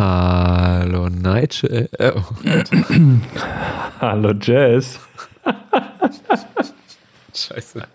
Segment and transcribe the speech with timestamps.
[0.00, 1.90] Hallo Nigel.
[1.98, 2.24] Äh, oh
[4.00, 4.98] Hallo Jess.
[7.34, 7.86] Scheiße.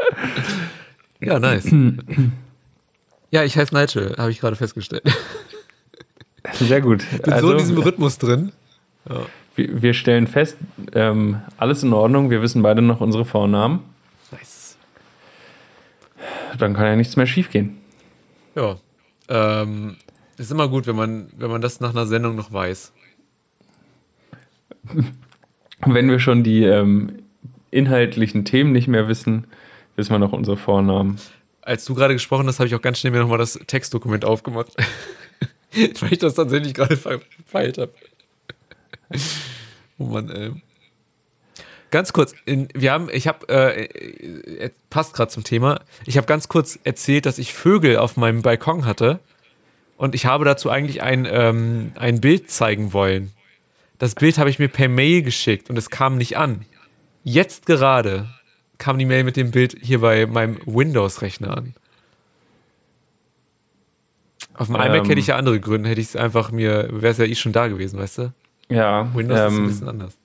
[1.20, 1.73] Ja, nice.
[3.31, 5.02] ja, ich heiße Nigel, habe ich gerade festgestellt.
[6.54, 7.04] Sehr gut.
[7.23, 8.51] Bin also, so in diesem Rhythmus drin.
[9.09, 9.25] Ja.
[9.55, 10.57] Wir, wir, stellen fest,
[10.93, 12.29] ähm, alles in Ordnung.
[12.29, 13.79] Wir wissen beide noch unsere Vornamen.
[14.29, 14.77] Nice.
[16.59, 17.77] Dann kann ja nichts mehr schiefgehen.
[18.53, 18.75] Ja.
[19.27, 19.97] Ähm,
[20.38, 22.91] ist immer gut, wenn man, wenn man das nach einer Sendung noch weiß.
[25.86, 27.19] Wenn wir schon die ähm,
[27.69, 29.46] inhaltlichen Themen nicht mehr wissen,
[29.96, 31.19] wissen wir noch unsere Vornamen.
[31.61, 34.72] Als du gerade gesprochen hast, habe ich auch ganz schnell mir nochmal das Textdokument aufgemacht.
[36.00, 37.91] Weil ich das tatsächlich gerade verfeilt habe.
[39.97, 40.52] oh Mann, ey.
[41.91, 46.27] Ganz kurz, in, wir haben, ich habe, äh, äh, passt gerade zum Thema, ich habe
[46.27, 49.19] ganz kurz erzählt, dass ich Vögel auf meinem Balkon hatte
[49.97, 53.31] und ich habe dazu eigentlich ein, ähm, ein Bild zeigen wollen.
[53.97, 56.65] Das Bild habe ich mir per Mail geschickt und es kam nicht an.
[57.23, 58.27] Jetzt gerade
[58.77, 61.73] kam die Mail mit dem Bild hier bei meinem Windows-Rechner an.
[64.53, 67.11] Auf dem ähm, iMac hätte ich ja andere Gründe, hätte ich es einfach mir, wäre
[67.11, 68.33] es ja eh schon da gewesen, weißt du?
[68.69, 69.09] Ja.
[69.13, 70.17] Windows ähm, ist ein ähm, bisschen anders.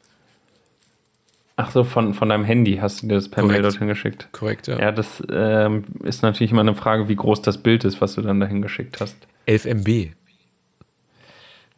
[1.57, 3.53] Ach so, von, von deinem Handy hast du dir das per Korrekt.
[3.53, 4.29] Mail dorthin geschickt.
[4.33, 4.79] Korrekt, ja.
[4.79, 8.23] Ja, das ähm, ist natürlich immer eine Frage, wie groß das Bild ist, was du
[8.23, 9.17] dann dahin geschickt hast.
[9.51, 10.11] 11 MB.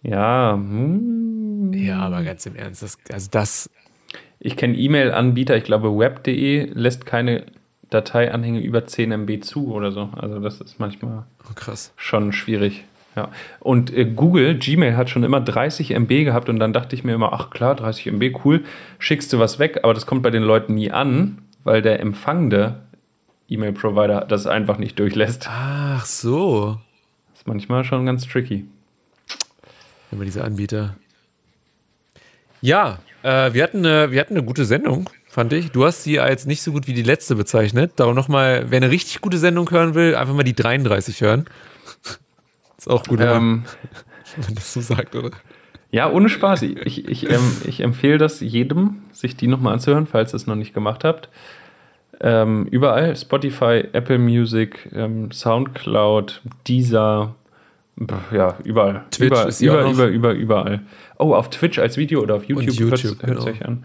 [0.02, 0.52] Ja.
[0.54, 1.72] Hm.
[1.72, 3.70] Ja, aber ganz im Ernst, das, also das.
[4.40, 7.46] Ich kenne E-Mail-Anbieter, ich glaube web.de lässt keine
[7.88, 10.10] Dateianhänge über 10 MB zu oder so.
[10.16, 11.92] Also das ist manchmal oh, krass.
[11.96, 12.84] schon schwierig.
[13.16, 13.30] Ja.
[13.60, 17.14] Und äh, Google, Gmail hat schon immer 30 MB gehabt und dann dachte ich mir
[17.14, 18.64] immer, ach klar, 30 MB, cool,
[18.98, 22.80] schickst du was weg, aber das kommt bei den Leuten nie an, weil der empfangende
[23.48, 25.48] E-Mail-Provider das einfach nicht durchlässt.
[25.50, 26.78] Ach so.
[27.42, 28.66] Ist manchmal schon ganz tricky.
[30.12, 30.94] Immer diese Anbieter.
[32.60, 35.72] Ja, äh, wir, hatten eine, wir hatten eine gute Sendung, fand ich.
[35.72, 37.94] Du hast sie als nicht so gut wie die letzte bezeichnet.
[37.96, 41.46] Darum nochmal, wer eine richtig gute Sendung hören will, einfach mal die 33 hören.
[42.78, 43.64] Ist auch gut, ähm,
[44.36, 45.32] wenn man das so sagt, oder?
[45.90, 46.62] Ja, ohne Spaß.
[46.62, 50.54] Ich, ich, ähm, ich empfehle das jedem, sich die nochmal anzuhören, falls ihr es noch
[50.54, 51.28] nicht gemacht habt.
[52.22, 57.34] Ähm, überall, Spotify, Apple Music, ähm, Soundcloud, Deezer,
[58.32, 59.04] ja, überall.
[59.10, 60.80] Twitch über, ist über, über, über, überall.
[61.18, 63.44] Oh, auf Twitch als Video oder auf YouTube, Und YouTube hört es genau.
[63.44, 63.84] euch an.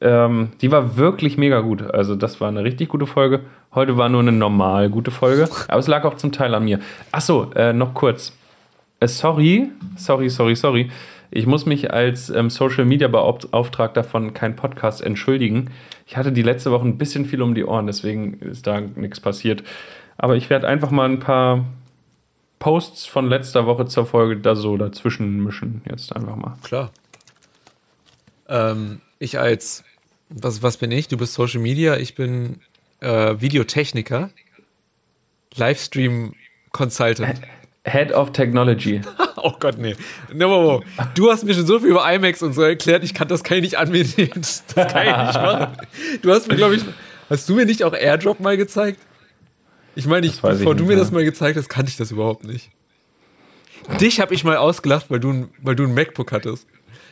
[0.00, 1.82] Ähm, die war wirklich mega gut.
[1.82, 3.40] Also, das war eine richtig gute Folge.
[3.74, 5.48] Heute war nur eine normal gute Folge.
[5.68, 6.80] Aber es lag auch zum Teil an mir.
[7.12, 8.32] Achso, äh, noch kurz.
[9.00, 10.90] Äh, sorry, sorry, sorry, sorry.
[11.36, 15.72] Ich muss mich als ähm, Social Media Beauftragter von kein Podcast entschuldigen.
[16.06, 19.18] Ich hatte die letzte Woche ein bisschen viel um die Ohren, deswegen ist da nichts
[19.18, 19.64] passiert.
[20.16, 21.64] Aber ich werde einfach mal ein paar
[22.60, 25.82] Posts von letzter Woche zur Folge da so dazwischen mischen.
[25.90, 26.56] Jetzt einfach mal.
[26.62, 26.92] Klar.
[28.48, 29.82] Ähm, ich als
[30.28, 31.08] was, was bin ich?
[31.08, 32.60] Du bist Social Media, ich bin
[33.00, 34.30] äh, Videotechniker,
[35.56, 36.34] Livestream
[36.70, 37.40] Consultant.
[37.84, 39.02] Head of Technology.
[39.36, 39.94] oh Gott, nee.
[40.32, 40.82] No,
[41.14, 43.58] Du hast mir schon so viel über IMAX und so erklärt, ich kann das kann
[43.58, 44.30] ich nicht an mir nehmen.
[44.34, 45.76] Das kann ich nicht machen.
[46.22, 46.82] Du hast mir, glaube ich,
[47.28, 49.00] hast du mir nicht auch Airdrop mal gezeigt?
[49.96, 52.44] Ich meine, ich, bevor ich du mir das mal gezeigt hast, kannte ich das überhaupt
[52.44, 52.70] nicht.
[54.00, 56.66] Dich habe ich mal ausgelacht, weil du, weil du ein MacBook hattest.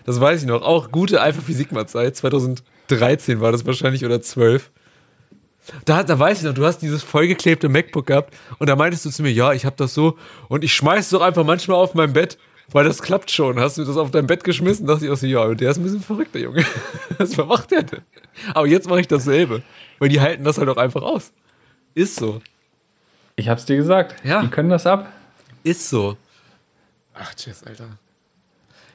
[0.04, 0.62] Das weiß ich noch.
[0.62, 2.16] Auch gute Alpha Physik Zeit.
[2.16, 4.70] 2000 13 war das wahrscheinlich oder 12.
[5.84, 9.10] Da, da weiß ich noch, du hast dieses vollgeklebte MacBook gehabt und da meintest du
[9.10, 10.18] zu mir, ja, ich hab das so
[10.48, 12.36] und ich schmeiß es doch einfach manchmal auf mein Bett,
[12.72, 13.60] weil das klappt schon.
[13.60, 14.86] Hast du das auf dein Bett geschmissen?
[14.86, 16.64] Dachte ich auch so, ja, der ist ein bisschen verrückt, der Junge.
[17.18, 18.02] Was macht der denn?
[18.54, 19.62] Aber jetzt mache ich dasselbe,
[19.98, 21.32] weil die halten das halt auch einfach aus.
[21.94, 22.40] Ist so.
[23.36, 24.16] Ich hab's dir gesagt.
[24.24, 24.42] Ja.
[24.42, 25.12] Die können das ab.
[25.62, 26.16] Ist so.
[27.14, 27.86] Ach, tschüss, Alter.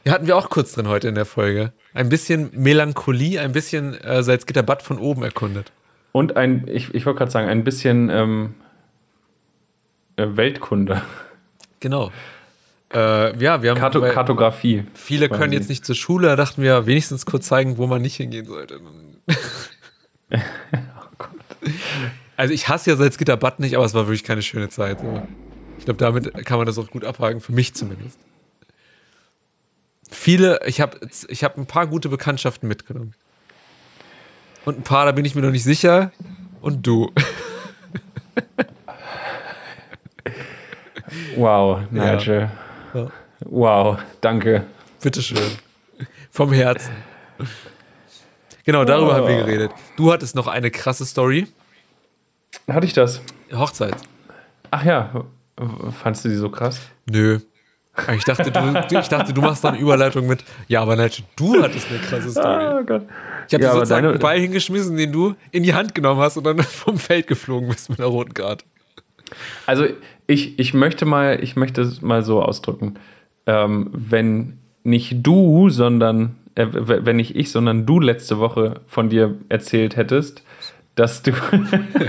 [0.04, 3.94] Ja, hatten wir auch kurz drin heute in der Folge ein bisschen Melancholie, ein bisschen
[4.02, 5.72] äh, Salzgitterbad von oben erkundet.
[6.18, 8.56] Und ein, ich, ich wollte gerade sagen, ein bisschen ähm,
[10.16, 11.04] äh, Weltkunde.
[11.80, 12.12] Genau.
[12.92, 14.84] Äh, ja, wir haben Karto Kartografie.
[14.96, 18.16] Viele können jetzt nicht zur Schule, da dachten wir wenigstens kurz zeigen, wo man nicht
[18.16, 18.80] hingehen sollte.
[20.32, 20.38] oh
[21.20, 21.30] Gott.
[22.36, 24.98] Also ich hasse ja Salzgitterbad nicht, aber es war wirklich keine schöne Zeit.
[25.78, 28.18] Ich glaube, damit kann man das auch gut abhaken, für mich zumindest
[30.10, 33.14] viele, ich habe ich hab ein paar gute Bekanntschaften mitgenommen.
[34.66, 36.12] Und ein paar, da bin ich mir noch nicht sicher.
[36.62, 37.12] Und du.
[41.36, 42.50] wow, Nigel.
[42.94, 43.02] Ja.
[43.02, 43.12] Ja.
[43.42, 44.66] Wow, danke.
[45.02, 45.38] Bitteschön.
[46.32, 46.94] Vom Herzen.
[48.66, 49.16] Genau, darüber oh.
[49.16, 49.72] haben wir geredet.
[49.96, 51.48] Du hattest noch eine krasse Story.
[52.68, 53.22] Hatte ich das?
[53.54, 53.96] Hochzeit.
[54.72, 55.26] Ach ja,
[56.04, 56.82] fandst du die so krass?
[57.06, 57.40] Nö,
[58.16, 61.62] Ich dachte, du, ich dachte, du machst dann eine Überleitung mit, ja, aber Nigel, du
[61.64, 62.66] hattest eine krasse Story.
[62.80, 63.04] Oh Gott.
[63.48, 66.38] Ich habe Ja, dir sozusagen einen Ball hingeschmissen, den du in die Hand genommen hast
[66.38, 68.66] und dann vom Feld geflogen bist mit einer roten Karte.
[69.66, 69.86] Also
[70.28, 72.96] ich, ich möchte mal, ich möchte es mal so ausdrücken.
[73.46, 79.36] Ähm, wenn nicht du, sondern äh, wenn nicht ich, sondern du letzte Woche von dir
[79.50, 80.44] erzählt hättest,
[80.98, 81.32] dass du,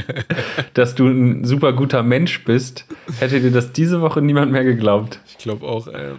[0.74, 2.86] dass du ein super guter Mensch bist,
[3.20, 5.20] hätte dir das diese Woche niemand mehr geglaubt.
[5.28, 5.86] Ich glaube auch.
[5.86, 6.14] Äh,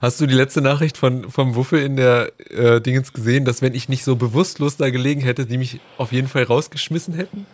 [0.00, 3.74] hast du die letzte Nachricht von, vom Wuffel in der äh, Dingens gesehen, dass wenn
[3.74, 7.46] ich nicht so bewusstlos da gelegen hätte, die mich auf jeden Fall rausgeschmissen hätten?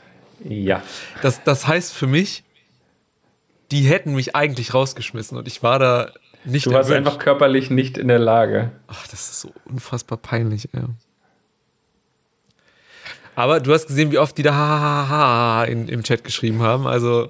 [0.44, 0.82] Ja.
[1.22, 2.44] Das, das heißt für mich,
[3.72, 6.12] die hätten mich eigentlich rausgeschmissen und ich war da
[6.44, 7.08] nicht Du warst erwünscht.
[7.08, 8.70] einfach körperlich nicht in der Lage.
[8.86, 10.82] Ach, das ist so unfassbar peinlich, ey.
[13.36, 16.86] Aber du hast gesehen, wie oft die da ha, in, im Chat geschrieben haben.
[16.86, 17.28] Also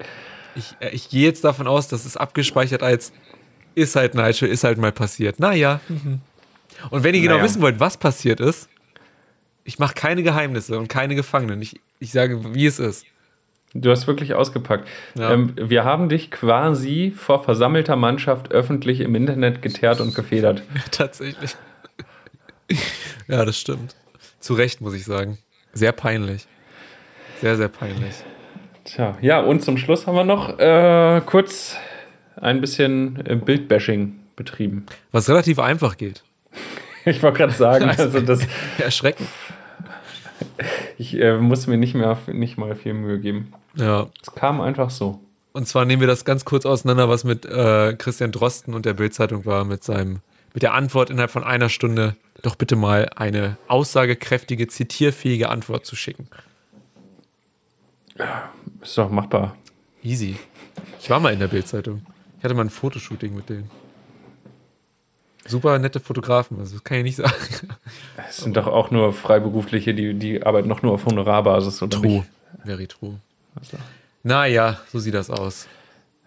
[0.54, 3.12] ich, äh, ich gehe jetzt davon aus, dass es abgespeichert als
[3.74, 5.38] ist halt Nigel, ist halt mal passiert.
[5.38, 5.80] Naja.
[5.88, 6.20] mhm.
[6.90, 7.44] Und wenn ihr genau Naja.
[7.44, 8.68] wissen wollt, was passiert ist,
[9.64, 11.60] ich mache keine Geheimnisse und keine Gefangenen.
[11.60, 13.04] Ich, ich sage, wie es ist.
[13.74, 14.88] Du hast wirklich ausgepackt.
[15.16, 15.32] Ja.
[15.32, 20.62] Ähm, wir haben dich quasi vor versammelter Mannschaft öffentlich im Internet geteert und gefedert.
[20.92, 21.56] Tatsächlich.
[23.28, 23.96] ja, das stimmt.
[24.40, 25.38] Zu Recht, muss ich sagen.
[25.76, 26.46] Sehr peinlich.
[27.42, 28.14] Sehr, sehr peinlich.
[28.84, 31.76] Tja, ja, und zum Schluss haben wir noch äh, kurz
[32.36, 34.86] ein bisschen äh, Bildbashing betrieben.
[35.12, 36.22] Was relativ einfach geht.
[37.08, 38.40] Ich wollte gerade sagen, also das,
[38.78, 39.28] Erschreckend.
[40.98, 43.52] ich äh, muss mir nicht mehr nicht mal viel Mühe geben.
[43.76, 44.08] Ja.
[44.20, 45.20] Es kam einfach so.
[45.52, 48.94] Und zwar nehmen wir das ganz kurz auseinander, was mit äh, Christian Drosten und der
[48.94, 50.18] Bildzeitung war, mit seinem,
[50.56, 55.96] mit der Antwort innerhalb von einer Stunde doch bitte mal eine aussagekräftige, zitierfähige Antwort zu
[55.96, 56.28] schicken.
[58.80, 59.54] Ist doch machbar.
[60.02, 60.38] Easy.
[60.98, 62.06] Ich war mal in der Bildzeitung.
[62.38, 63.70] Ich hatte mal ein Fotoshooting mit denen.
[65.46, 67.34] Super nette Fotografen, also das kann ich nicht sagen.
[68.26, 72.08] Es sind doch auch nur Freiberufliche, die, die arbeiten noch nur auf Honorarbasis oder True.
[72.08, 72.24] nicht?
[72.64, 73.20] Very true.
[73.54, 73.76] Also,
[74.22, 75.68] Naja, so sieht das aus.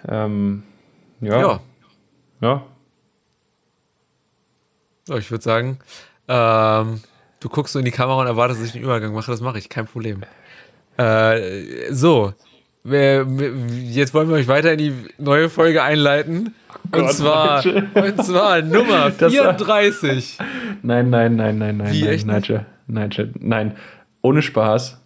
[0.07, 0.61] ähm,
[1.19, 1.39] ja.
[1.41, 1.59] Ja,
[2.41, 2.63] ja.
[5.17, 5.79] Ich würde sagen,
[6.27, 7.01] ähm,
[7.39, 9.31] du guckst so in die Kamera und erwartest, dass ich einen Übergang mache.
[9.31, 10.21] Das mache ich, kein Problem.
[10.97, 12.33] Äh, so,
[12.85, 16.53] jetzt wollen wir euch weiter in die neue Folge einleiten.
[16.83, 17.87] und, Gott, zwar, Nigel.
[17.95, 20.37] und zwar Nummer Das war- 34.
[20.81, 22.25] Nein, nein, nein, nein, nein, Wie, nein, echt?
[22.27, 23.75] Nigel, Nigel, nein.
[24.21, 24.97] Ohne Spaß.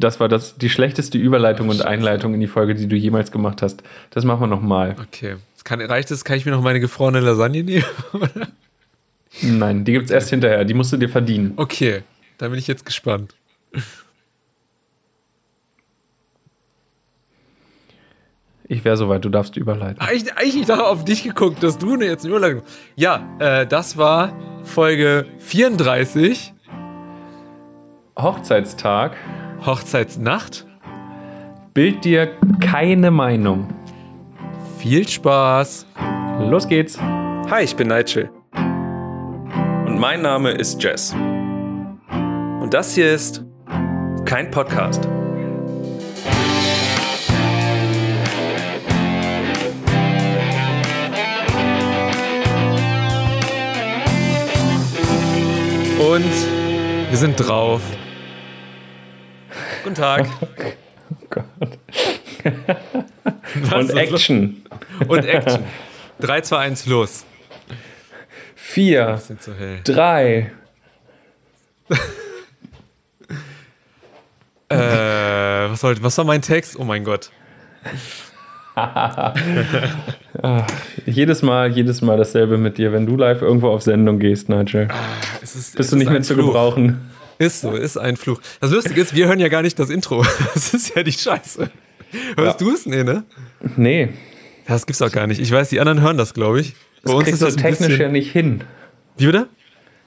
[0.00, 3.62] Das war das, die schlechteste Überleitung und Einleitung in die Folge, die du jemals gemacht
[3.62, 3.82] hast.
[4.10, 4.94] Das machen wir nochmal.
[5.02, 6.24] Okay, kann, reicht es?
[6.24, 7.84] Kann ich mir noch meine gefrorene Lasagne nehmen?
[9.42, 10.64] Nein, die gibt's erst hinterher.
[10.64, 11.52] Die musst du dir verdienen.
[11.56, 12.02] okay,
[12.38, 13.34] da bin ich jetzt gespannt.
[18.70, 20.00] Ich wäre soweit, du darfst überleiten.
[20.00, 22.62] Eigentlich, eigentlich da auf dich geguckt, dass du jetzt eine Überleitung.
[22.96, 24.32] Ja, äh, das war
[24.62, 26.52] Folge 34,
[28.18, 29.16] Hochzeitstag.
[29.64, 30.66] Hochzeitsnacht.
[31.72, 32.30] Bild dir
[32.60, 33.68] keine Meinung.
[34.78, 35.86] Viel Spaß.
[36.40, 37.00] Los geht's.
[37.00, 38.30] Hi, ich bin Nigel.
[39.98, 41.12] Und mein Name ist Jess.
[41.12, 43.42] Und das hier ist
[44.24, 45.04] kein Podcast.
[55.98, 56.24] Und
[57.10, 57.82] wir sind drauf.
[59.82, 60.28] Guten Tag.
[61.10, 61.44] Oh Gott.
[63.62, 63.98] Was Und?
[63.98, 64.62] Action.
[65.08, 65.64] Und Action.
[66.20, 67.24] 3, 2, 1, los.
[68.70, 69.34] Vier, so
[69.82, 70.52] drei.
[74.70, 74.76] Äh,
[75.70, 76.78] was, soll, was war mein Text?
[76.78, 77.30] Oh mein Gott.
[81.06, 84.88] Jedes Mal, jedes Mal dasselbe mit dir, wenn du live irgendwo auf Sendung gehst, Nigel.
[85.42, 86.48] Es ist, Bist du nicht mehr zu Fluch.
[86.48, 87.10] gebrauchen.
[87.38, 88.42] Ist so, ist ein Fluch.
[88.60, 90.22] Das Lustige ist, wir hören ja gar nicht das Intro.
[90.52, 91.70] Das ist ja die Scheiße.
[92.36, 92.84] Hörst du es?
[92.84, 93.24] Nee, ne?
[93.76, 94.10] Nee,
[94.66, 95.40] Das gibt's doch gar nicht.
[95.40, 96.74] Ich weiß, die anderen hören das, glaube ich.
[97.02, 98.00] Bei das kriegst du technisch bisschen...
[98.00, 98.64] ja nicht hin.
[99.16, 99.48] Wie bitte?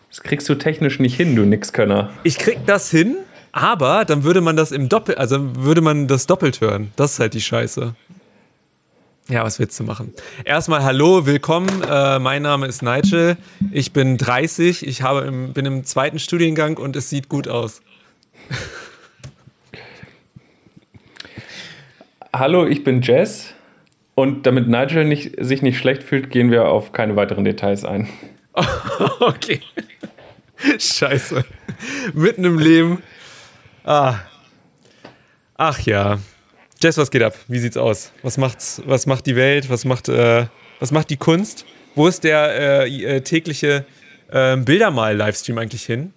[0.10, 2.10] Das kriegst du technisch nicht hin, du Nixkönner.
[2.24, 3.16] Ich krieg das hin,
[3.54, 6.92] aber dann würde man das im Doppel, also würde man das doppelt hören.
[6.98, 7.96] Das ist halt die Scheiße.
[9.30, 10.14] Ja, was willst du machen?
[10.44, 11.70] Erstmal hallo, willkommen.
[11.90, 13.38] Äh, mein Name ist Nigel.
[13.72, 14.86] Ich bin 30.
[14.86, 17.82] Ich habe im, bin im zweiten Studiengang und es sieht gut aus.
[22.34, 23.54] Hallo, ich bin Jess.
[24.16, 28.08] Und damit Nigel nicht, sich nicht schlecht fühlt, gehen wir auf keine weiteren Details ein.
[29.20, 29.62] Okay.
[30.78, 31.46] Scheiße.
[32.14, 33.02] Mitten im Leben.
[33.84, 34.16] Ah.
[35.56, 36.20] Ach ja.
[36.82, 37.36] Jess, was geht ab?
[37.48, 38.12] Wie sieht's aus?
[38.24, 39.70] Was macht's, was macht die Welt?
[39.70, 40.48] Was macht, äh,
[40.80, 41.66] Was macht die Kunst?
[41.96, 43.86] Wo ist der äh, äh, tägliche
[44.32, 46.14] äh, Bildermal-Livestream eigentlich hin?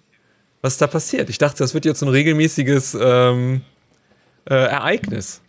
[0.61, 1.29] Was ist da passiert?
[1.29, 3.61] Ich dachte, das wird jetzt ein regelmäßiges ähm,
[4.49, 5.41] äh, Ereignis.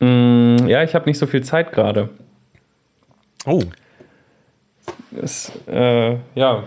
[0.00, 2.08] Mm, ja, ich habe nicht so viel Zeit gerade.
[3.46, 3.62] Oh.
[5.20, 6.64] Es, äh, ja,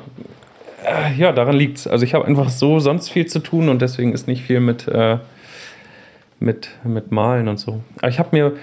[0.86, 1.88] äh, ja, daran liegt's.
[1.88, 4.88] Also ich habe einfach so sonst viel zu tun und deswegen ist nicht viel mit,
[4.88, 5.18] äh,
[6.40, 7.82] mit, mit Malen und so.
[8.00, 8.54] Aber ich habe mir,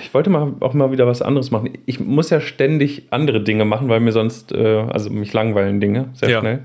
[0.00, 1.70] ich wollte mal auch mal wieder was anderes machen.
[1.86, 6.08] Ich muss ja ständig andere Dinge machen, weil mir sonst, äh, also mich langweilen Dinge
[6.14, 6.40] sehr Ja.
[6.40, 6.62] schnell.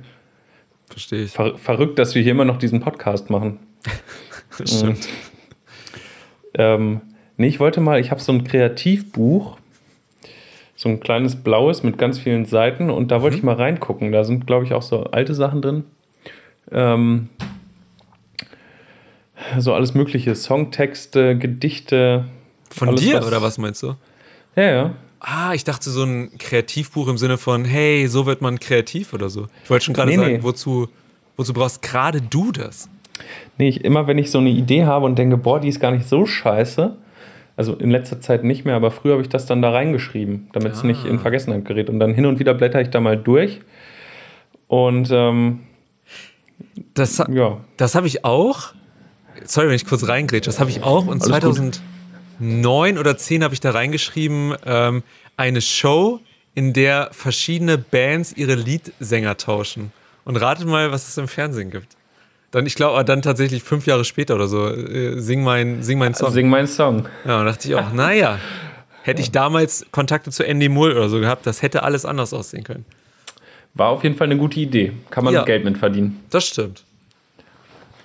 [0.89, 1.31] Verstehe ich.
[1.31, 3.59] Ver verrückt, dass wir hier immer noch diesen Podcast machen.
[4.59, 5.07] Das stimmt.
[6.55, 7.01] Ähm,
[7.37, 9.57] nee, ich wollte mal, ich habe so ein Kreativbuch,
[10.75, 14.11] so ein kleines blaues mit ganz vielen Seiten und da wollte ich mal reingucken.
[14.11, 15.83] Da sind, glaube ich, auch so alte Sachen drin.
[16.71, 17.29] Ähm,
[19.59, 22.25] so alles Mögliche, Songtexte, Gedichte.
[22.69, 23.95] Von alles, dir was- oder was meinst du?
[24.55, 24.93] Ja, ja.
[25.19, 29.29] Ah, ich dachte so ein Kreativbuch im Sinne von, hey, so wird man kreativ oder
[29.29, 29.47] so.
[29.63, 30.43] Ich wollte schon gerade Nee, sagen, nee.
[30.43, 30.89] wozu,
[31.37, 32.89] wozu brauchst gerade du das?
[33.57, 35.91] Nee, ich, immer wenn ich so eine Idee habe und denke, boah, die ist gar
[35.91, 36.95] nicht so scheiße,
[37.55, 40.73] also in letzter Zeit nicht mehr, aber früher habe ich das dann da reingeschrieben, damit
[40.73, 41.89] es nicht in Vergessenheit gerät.
[41.89, 43.61] Und dann hin und wieder blätter ich da mal durch.
[44.67, 45.59] Und ähm,
[46.95, 48.73] Das, ja, das habe ich auch.
[49.45, 50.49] Sorry, wenn ich kurz reingrätsche.
[50.49, 51.05] Das habe ich auch.
[51.05, 51.79] Und Alles gut.
[52.39, 55.03] 2009 oder 10 habe ich da reingeschrieben, ähm,
[55.37, 56.19] eine Show,
[56.55, 59.91] in der verschiedene Bands ihre Leadsänger tauschen.
[60.25, 61.97] Und ratet mal, was es im Fernsehen gibt.
[62.53, 66.13] Dann, ich glaube, dann tatsächlich fünf Jahre später oder so, äh, sing mein, sing mein
[66.13, 66.31] Song.
[66.31, 67.07] sing meinen Song.
[67.25, 68.37] Ja, und dachte ich auch, naja,
[69.01, 72.63] hätte ich damals Kontakte zu Andy Mull oder so gehabt, das hätte alles anders aussehen
[72.63, 72.85] können.
[73.73, 74.93] War auf jeden Fall eine gute Idee.
[75.09, 75.43] Kann man Ja.
[75.45, 76.23] Geld mit verdienen.
[76.29, 76.83] Das stimmt.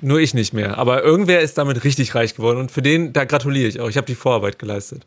[0.01, 0.79] Nur ich nicht mehr.
[0.79, 3.91] Aber irgendwer ist damit richtig reich geworden und für den, da gratuliere ich auch.
[3.91, 5.05] Ich habe die Vorarbeit geleistet.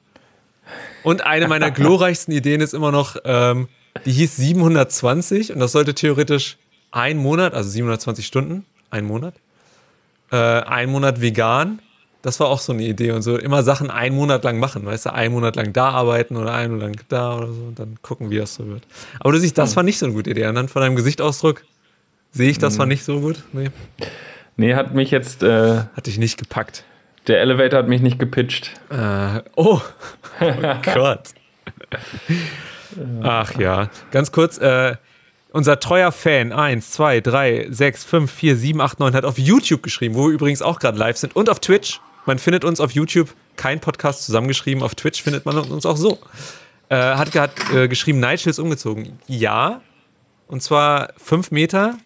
[1.01, 3.69] Und eine meiner glorreichsten Ideen ist immer noch, ähm,
[4.05, 6.57] die hieß 720 und das sollte theoretisch
[6.91, 9.33] ein Monat, also 720 Stunden, ein Monat,
[10.31, 11.79] äh, ein Monat vegan.
[12.21, 15.07] Das war auch so eine Idee und so immer Sachen einen Monat lang machen, weißt
[15.07, 17.97] du, einen Monat lang da arbeiten oder einen Monat lang da oder so und dann
[18.03, 18.83] gucken, wie das so wird.
[19.19, 20.45] Aber du siehst, das war nicht so eine gute Idee.
[20.45, 21.63] Anhand von deinem Gesichtsausdruck
[22.31, 23.41] sehe ich, das war nicht so gut.
[23.53, 23.71] Nee.
[24.57, 26.83] Nee, hat mich jetzt, äh, Hat dich nicht gepackt.
[27.27, 28.71] der Elevator hat mich nicht gepitcht.
[28.91, 29.81] Äh, oh.
[30.39, 30.53] oh
[30.93, 31.29] Gott.
[33.23, 33.89] Ach ja.
[34.11, 34.95] Ganz kurz, äh,
[35.51, 39.83] unser treuer Fan 1, 2, 3, 6, 5, 4, 7, 8, 9 hat auf YouTube
[39.83, 41.99] geschrieben, wo wir übrigens auch gerade live sind und auf Twitch.
[42.25, 46.19] Man findet uns auf YouTube, kein Podcast zusammengeschrieben, auf Twitch findet man uns auch so.
[46.89, 49.19] Äh, hat hat äh, geschrieben, Nigel ist umgezogen.
[49.27, 49.81] Ja.
[50.47, 51.97] Und zwar fünf Meter.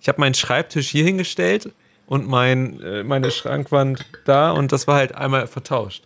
[0.00, 1.72] Ich habe meinen Schreibtisch hier hingestellt
[2.06, 6.04] und mein, äh, meine Schrankwand da und das war halt einmal vertauscht.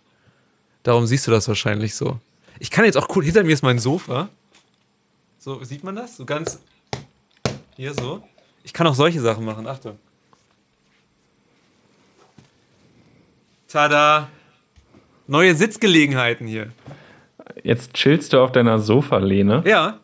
[0.83, 2.19] Darum siehst du das wahrscheinlich so.
[2.59, 4.29] Ich kann jetzt auch cool, hinter mir ist mein Sofa.
[5.45, 6.17] So, sieht man das?
[6.17, 6.59] So ganz
[7.75, 8.27] hier so.
[8.63, 9.99] Ich kann auch solche Sachen machen, Achtung.
[13.67, 14.27] Tada!
[15.27, 16.71] Neue Sitzgelegenheiten hier.
[17.61, 19.61] Jetzt chillst du auf deiner Sofalehne.
[19.67, 19.99] Ja.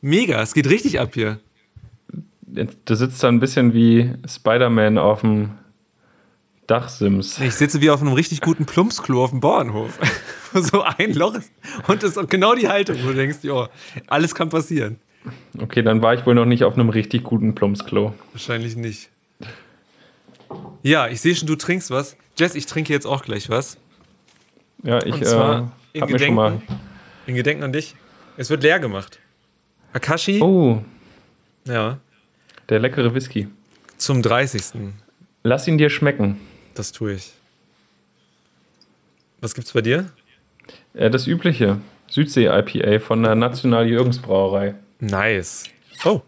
[0.00, 1.38] Mega, es geht richtig ab hier.
[2.46, 5.50] Du sitzt da ein bisschen wie Spider-Man auf dem
[6.66, 7.38] Dachsims.
[7.40, 9.98] Ich sitze wie auf einem richtig guten Plumpsklo auf dem Bauernhof.
[10.54, 11.50] So ein Loch ist.
[11.88, 13.70] Und das ist genau die Haltung, wo du denkst, ja,
[14.06, 14.98] alles kann passieren.
[15.58, 18.12] Okay, dann war ich wohl noch nicht auf einem richtig guten Plumpsklo.
[18.32, 19.08] Wahrscheinlich nicht.
[20.82, 22.16] Ja, ich sehe schon, du trinkst was.
[22.38, 23.78] Jess, ich trinke jetzt auch gleich was.
[24.82, 26.60] Ja, ich äh, zwar in hab mir schon mal.
[27.26, 27.94] In Gedenken an dich.
[28.36, 29.20] Es wird leer gemacht.
[29.94, 30.82] Akashi, Oh,
[31.66, 31.98] ja,
[32.68, 33.48] der leckere Whisky.
[33.96, 34.62] zum 30.
[35.44, 36.38] Lass ihn dir schmecken.
[36.74, 37.32] Das tue ich.
[39.40, 40.10] Was gibt's bei dir?
[40.94, 44.74] Äh, das übliche Südsee-IPA von der National Jürgens Brauerei.
[45.00, 45.64] Nice.
[46.04, 46.20] Oh.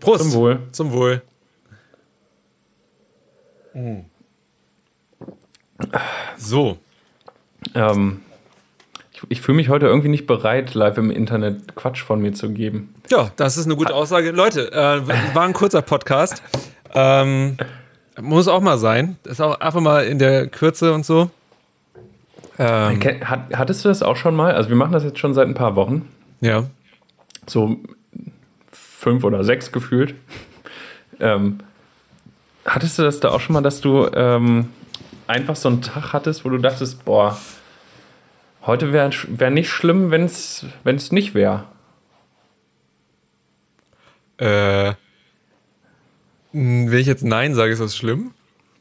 [0.00, 0.24] Prost.
[0.24, 0.58] Zum Wohl.
[0.72, 1.22] Zum Wohl.
[6.36, 6.78] So.
[7.74, 8.20] Ähm,
[9.12, 12.50] ich ich fühle mich heute irgendwie nicht bereit, live im Internet Quatsch von mir zu
[12.50, 12.94] geben.
[13.08, 14.30] Ja, das ist eine gute Aussage.
[14.30, 16.42] Leute, äh, war ein kurzer Podcast.
[16.94, 17.56] Ähm,
[18.20, 19.16] muss auch mal sein.
[19.24, 21.30] Ist auch einfach mal in der Kürze und so.
[22.58, 24.54] Ähm, Hat, hattest du das auch schon mal?
[24.54, 26.08] Also wir machen das jetzt schon seit ein paar Wochen.
[26.40, 26.64] ja.
[27.46, 27.76] So
[28.72, 30.14] fünf oder sechs gefühlt.
[31.20, 31.58] Ähm,
[32.64, 34.70] hattest du das da auch schon mal, dass du ähm,
[35.26, 37.38] einfach so einen Tag hattest, wo du dachtest, boah,
[38.62, 41.64] heute wäre wär nicht schlimm, wenn es nicht wäre?
[44.38, 44.94] Äh,
[46.54, 48.30] wenn ich jetzt Nein sage, ist das schlimm?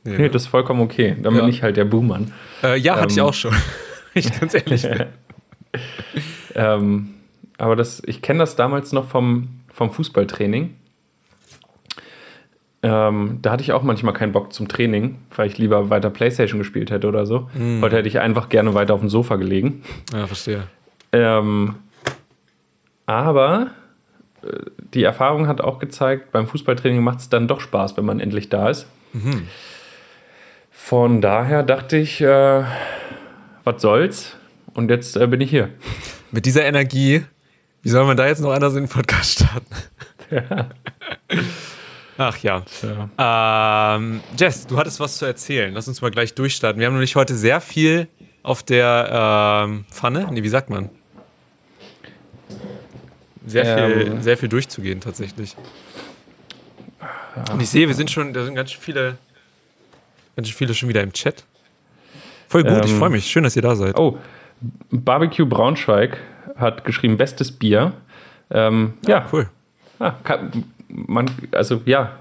[0.04, 1.16] Nee, Nee, das ist vollkommen okay.
[1.22, 1.50] Dann bin Ja.
[1.50, 2.32] ich halt der Buhmann.
[2.62, 3.26] Äh, ja, hatte ich Ähm.
[3.26, 3.54] auch schon.
[4.16, 5.06] Ich ganz ehrlich bin.
[6.56, 7.10] Ähm,
[7.58, 10.76] aber das, ich kenne das damals noch vom, vom Fußballtraining.
[12.84, 16.60] Ähm, da hatte ich auch manchmal keinen Bock zum Training, weil ich lieber weiter Playstation
[16.60, 17.50] gespielt hätte oder so.
[17.82, 19.84] Heute hätte ich einfach gerne weiter auf dem Sofa gelegen.
[20.14, 20.68] Ja, verstehe.
[21.12, 21.76] Ähm,
[23.08, 23.72] aber
[24.44, 24.48] äh,
[24.94, 28.50] die Erfahrung hat auch gezeigt, beim Fußballtraining macht es dann doch Spaß, wenn man endlich
[28.50, 28.88] da ist.
[30.72, 32.64] Von daher dachte ich, äh,
[33.64, 34.36] was soll's?
[34.74, 35.70] Und jetzt äh, bin ich hier.
[36.32, 37.24] Mit dieser Energie,
[37.82, 39.76] wie soll man da jetzt noch anders in den Podcast starten?
[42.18, 42.64] Ach ja.
[43.18, 45.74] Ähm, Jess, du hattest was zu erzählen.
[45.74, 46.80] Lass uns mal gleich durchstarten.
[46.80, 48.08] Wir haben nämlich heute sehr viel
[48.44, 50.28] auf der ähm, Pfanne.
[50.32, 50.90] Nee, wie sagt man?
[53.46, 54.22] Sehr viel, Ähm.
[54.22, 55.56] sehr viel durchzugehen tatsächlich.
[57.52, 59.18] Und ich sehe, wir sind schon, da sind ganz viele,
[60.36, 61.44] ganz viele schon wieder im Chat.
[62.48, 63.00] Voll gut, ich Ähm.
[63.00, 63.26] freue mich.
[63.26, 63.98] Schön, dass ihr da seid.
[63.98, 64.18] Oh,
[64.92, 66.18] Barbecue Braunschweig
[66.56, 67.94] hat geschrieben, bestes Bier.
[68.52, 69.50] Ähm, ja, cool.
[70.00, 72.12] Ah, kann, man, also ja,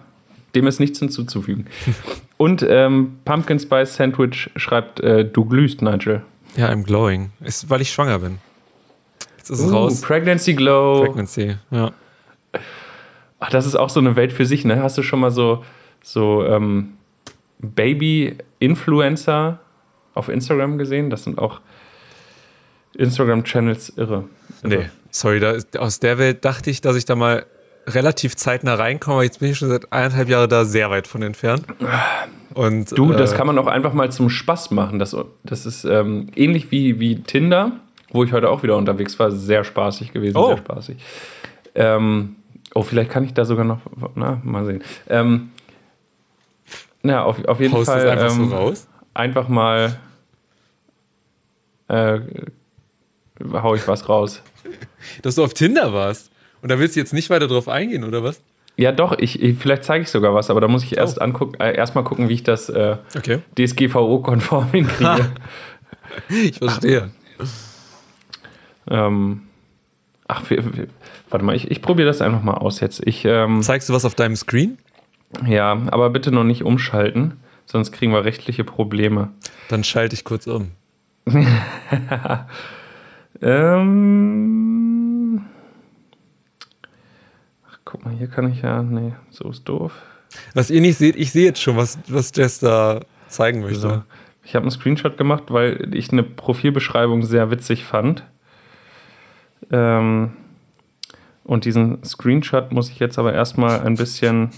[0.54, 1.66] dem ist nichts hinzuzufügen.
[2.38, 6.22] Und ähm, Pumpkin Spice Sandwich schreibt, äh, du glühst, Nigel.
[6.56, 7.30] Ja, I'm glowing.
[7.40, 8.38] Ist, weil ich schwanger bin.
[9.42, 10.00] Jetzt ist es Uh, raus.
[10.00, 11.04] Pregnancy Glow.
[11.04, 11.90] Pregnancy, ja.
[13.40, 14.80] Ach, das ist auch so eine Welt für sich, ne?
[14.80, 15.64] Hast du schon mal so,
[16.00, 16.90] so ähm,
[17.58, 19.58] Baby-Influencer
[20.14, 21.10] auf Instagram gesehen?
[21.10, 21.60] Das sind auch
[22.94, 24.24] Instagram-Channels irre.
[24.62, 27.44] Also, Nee, sorry, da aus der Welt dachte ich, dass ich da mal
[27.88, 31.22] relativ zeitnah reinkomme, aber jetzt bin ich schon seit eineinhalb Jahren da sehr weit von
[31.22, 31.64] entfernt.
[32.54, 35.00] Und, Du, das äh, kann man auch einfach mal zum Spaß machen.
[35.00, 37.72] Das, das ist ähm, ähnlich wie, wie Tinder,
[38.12, 39.30] wo ich heute auch wieder unterwegs war.
[39.30, 40.46] Sehr spaßig gewesen, Oh.
[40.48, 40.96] sehr spaßig.
[41.74, 42.36] Ähm,
[42.74, 43.80] oh, vielleicht kann ich da sogar noch,
[44.14, 44.82] na, mal sehen.
[45.08, 45.50] Ähm,
[47.02, 48.86] na, auf, auf jeden Post Fall einfach ähm, so raus.
[49.14, 49.98] einfach mal
[51.88, 52.20] äh,
[53.52, 54.42] hau ich was raus.
[55.22, 56.30] Dass du auf Tinder warst.
[56.62, 58.40] Und da willst du jetzt nicht weiter drauf eingehen, oder was?
[58.76, 61.22] Ja, doch, ich, ich, vielleicht zeige ich sogar was, aber da muss ich erst Oh.
[61.24, 63.40] angucken, äh, erstmal gucken, wie ich das äh, Okay.
[63.58, 65.30] DSGVO-konform hinkriege.
[66.28, 67.10] Ich verstehe.
[68.88, 69.42] Ähm,
[70.28, 70.86] ach, wir, wir,
[71.30, 73.06] warte mal, ich, ich probiere das einfach mal aus jetzt.
[73.06, 74.78] Ich, ähm, Zeigst du was auf deinem Screen?
[75.46, 79.30] ja, aber bitte noch nicht umschalten, sonst kriegen wir rechtliche Probleme.
[79.68, 80.72] Dann schalte ich kurz um.
[83.42, 84.20] Ähm,
[87.68, 90.00] ach, guck mal, hier kann ich ja, nee, so ist doof.
[90.54, 93.80] Was ihr nicht seht, ich sehe jetzt schon, was, was Jess da zeigen möchte.
[93.80, 94.02] So.
[94.44, 98.22] Ich habe einen Screenshot gemacht, weil ich eine Profilbeschreibung sehr witzig fand.
[99.70, 100.32] Ähm,
[101.44, 104.50] und diesen Screenshot muss ich jetzt aber erstmal ein bisschen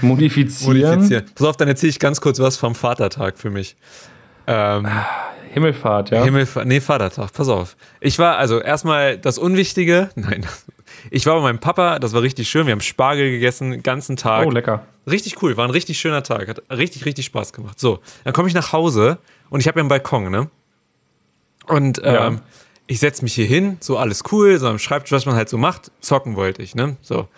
[0.00, 0.80] modifizieren.
[0.80, 1.24] Modifizieren.
[1.34, 3.76] Pass auf, dann erzähle ich ganz kurz was vom Vatertag für mich.
[4.46, 4.88] Ähm,
[5.52, 6.24] Himmelfahrt, ja.
[6.24, 7.76] Himmel, nee, Vatertag, pass auf.
[8.00, 10.46] Ich war, also erstmal das Unwichtige, nein,
[11.10, 14.16] ich war bei meinem Papa, das war richtig schön, wir haben Spargel gegessen, den ganzen
[14.16, 14.46] Tag.
[14.46, 14.86] oh, lecker.
[15.06, 17.78] Richtig cool, war ein richtig schöner Tag, hat richtig, richtig Spaß gemacht.
[17.78, 19.18] So, dann komme ich nach Hause
[19.50, 20.48] und ich habe ja einen Balkon, ne?
[21.66, 22.36] Und ähm, Ja.
[22.86, 25.58] Ich setze mich hier hin, so alles cool, so am Schreibtisch, was man halt so
[25.58, 26.96] macht, zocken wollte ich, ne?
[27.02, 27.28] So.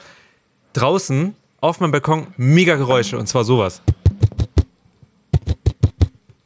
[0.72, 3.82] Draußen auf meinem Balkon mega Geräusche und zwar sowas.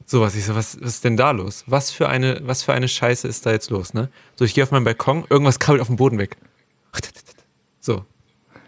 [0.06, 1.64] Sowas, ich so, was, was ist denn da los?
[1.66, 4.08] Was für eine, was für eine Scheiße ist da jetzt los, ne?
[4.37, 6.37] So, ich gehe auf meinen Balkon, irgendwas krabbelt auf dem Boden weg.
[7.80, 8.04] So,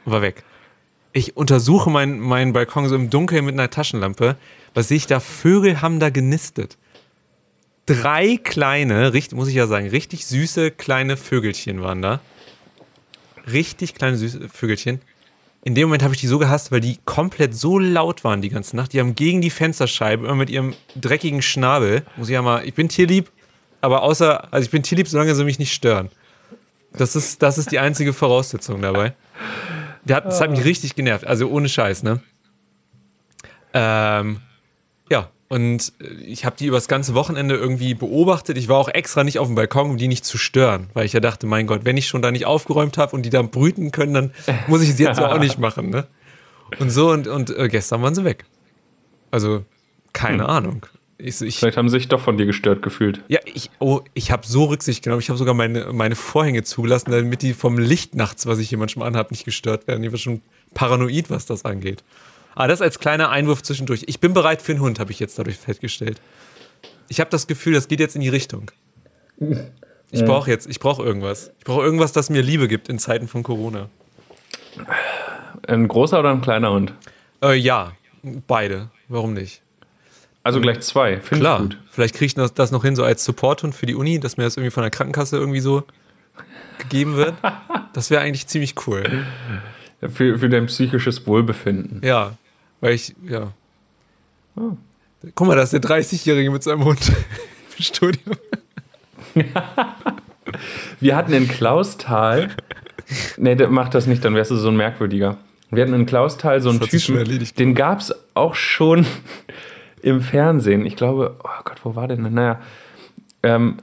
[0.05, 0.45] war weg.
[1.13, 4.37] Ich untersuche meinen meinen Balkon so im Dunkeln mit einer Taschenlampe.
[4.75, 5.19] Was sehe ich da?
[5.21, 6.79] Vögel haben da genistet.
[7.91, 12.21] Drei kleine, richtig, muss ich ja sagen, richtig süße kleine Vögelchen waren da.
[13.51, 15.01] Richtig kleine süße Vögelchen.
[15.65, 18.49] In dem Moment habe ich die so gehasst, weil die komplett so laut waren die
[18.49, 18.93] ganze Nacht.
[18.93, 22.75] Die haben gegen die Fensterscheibe immer mit ihrem dreckigen Schnabel, muss ich ja mal, ich
[22.75, 23.29] bin tierlieb,
[23.81, 26.11] aber außer, also ich bin tierlieb, solange sie mich nicht stören.
[26.93, 29.15] Das ist, das ist die einzige Voraussetzung dabei.
[30.09, 32.21] Hat, das hat mich richtig genervt, also ohne Scheiß, ne?
[33.75, 34.41] Ähm,
[35.11, 38.57] ja, und äh, ich habe die übers ganze Wochenende irgendwie beobachtet.
[38.57, 41.13] Ich war auch extra nicht auf dem Balkon, um die nicht zu stören, weil ich
[41.13, 43.91] ja dachte, mein Gott, wenn ich schon da nicht aufgeräumt habe und die dann brüten
[43.91, 44.31] können, dann
[44.69, 46.07] muss ich es jetzt auch nicht machen, ne?
[46.79, 48.45] Und so, und, und äh, gestern waren sie weg.
[49.33, 49.65] Also,
[50.13, 50.87] keine Ahnung.
[51.19, 53.21] Ich, ich, Vielleicht haben sie sich doch von dir gestört gefühlt.
[53.27, 55.21] ja, ich, oh, ich habe so Rücksicht genommen.
[55.21, 58.79] Ich habe sogar meine, meine Vorhänge zugelassen, damit die vom Licht nachts, was ich hier
[58.79, 60.05] manchmal anhabe, nicht gestört werden.
[60.05, 60.43] Ich war schon
[60.75, 62.05] paranoid, was das angeht.
[62.61, 64.05] Aber das als kleiner Einwurf zwischendurch.
[64.07, 66.21] Ich bin bereit für einen Hund, habe ich jetzt dadurch festgestellt.
[67.09, 68.71] Ich habe das Gefühl, das geht jetzt in die Richtung.
[70.11, 71.53] Ich brauche jetzt, ich brauche irgendwas.
[71.59, 73.89] Ich brauche irgendwas, das mir Liebe gibt in Zeiten von Corona.
[75.67, 76.93] Ein großer oder ein kleiner Hund?
[77.43, 77.93] Äh, ja,
[78.47, 78.91] beide.
[79.09, 79.63] Warum nicht?
[80.43, 81.21] Also gleich zwei.
[81.21, 81.79] Finde ich Klar, gut.
[81.91, 84.45] vielleicht kriege ich das- das noch hin, so als Supporthund für die Uni, dass mir
[84.45, 85.85] das irgendwie von der Krankenkasse irgendwie so
[86.79, 87.35] gegeben wird.
[87.93, 89.25] Das wäre eigentlich ziemlich cool.
[90.01, 92.01] Für, für dein psychisches Wohlbefinden.
[92.05, 92.37] Ja,
[92.81, 93.53] weil ich, ja.
[95.35, 97.01] Guck mal, da ist der 30-Jährige mit seinem Hund
[97.79, 98.33] im Studio.
[101.01, 102.51] Wir hatten in Klausthal.
[103.37, 105.37] Nee, der macht das nicht, dann wärst du so ein merkwürdiger.
[105.71, 107.59] Wir hatten in Klausthal so einen Typen, erledigt.
[107.59, 109.07] den gab es auch schon
[110.03, 110.85] im Fernsehen.
[110.85, 112.35] Ich glaube, oh Gott, wo war der denn?
[112.35, 112.61] Naja,
[113.43, 113.79] ähm,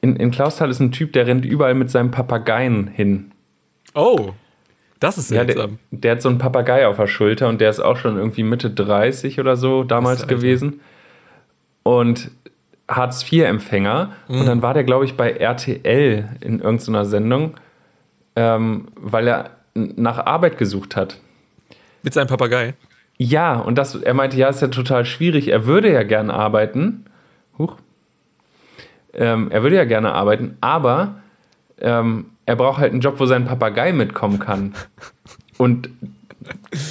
[0.00, 3.32] in, in Klausthal ist ein Typ, der rennt überall mit seinem Papageien hin.
[3.94, 4.32] Oh,
[5.00, 5.78] das ist Ja, der, seltsam.
[5.90, 8.70] der hat so einen Papagei auf der Schulter und der ist auch schon irgendwie Mitte
[8.70, 10.80] 30 oder so damals gewesen.
[11.82, 12.30] Und
[12.88, 14.12] Hartz-IV-Empfänger.
[14.28, 14.40] Mhm.
[14.40, 17.54] Und dann war der, glaube ich, bei RTL in irgendeiner Sendung,
[18.36, 21.18] ähm, weil er nach Arbeit gesucht hat.
[22.02, 22.74] Mit seinem Papagei.
[23.16, 25.48] Ja, und das, er meinte, ja, ist ja total schwierig.
[25.48, 27.04] Er würde ja gern arbeiten.
[27.58, 27.76] Huch.
[29.12, 31.16] Ähm, er würde ja gerne arbeiten, aber
[31.80, 34.74] ähm, er braucht halt einen Job, wo sein Papagei mitkommen kann.
[35.58, 35.90] Und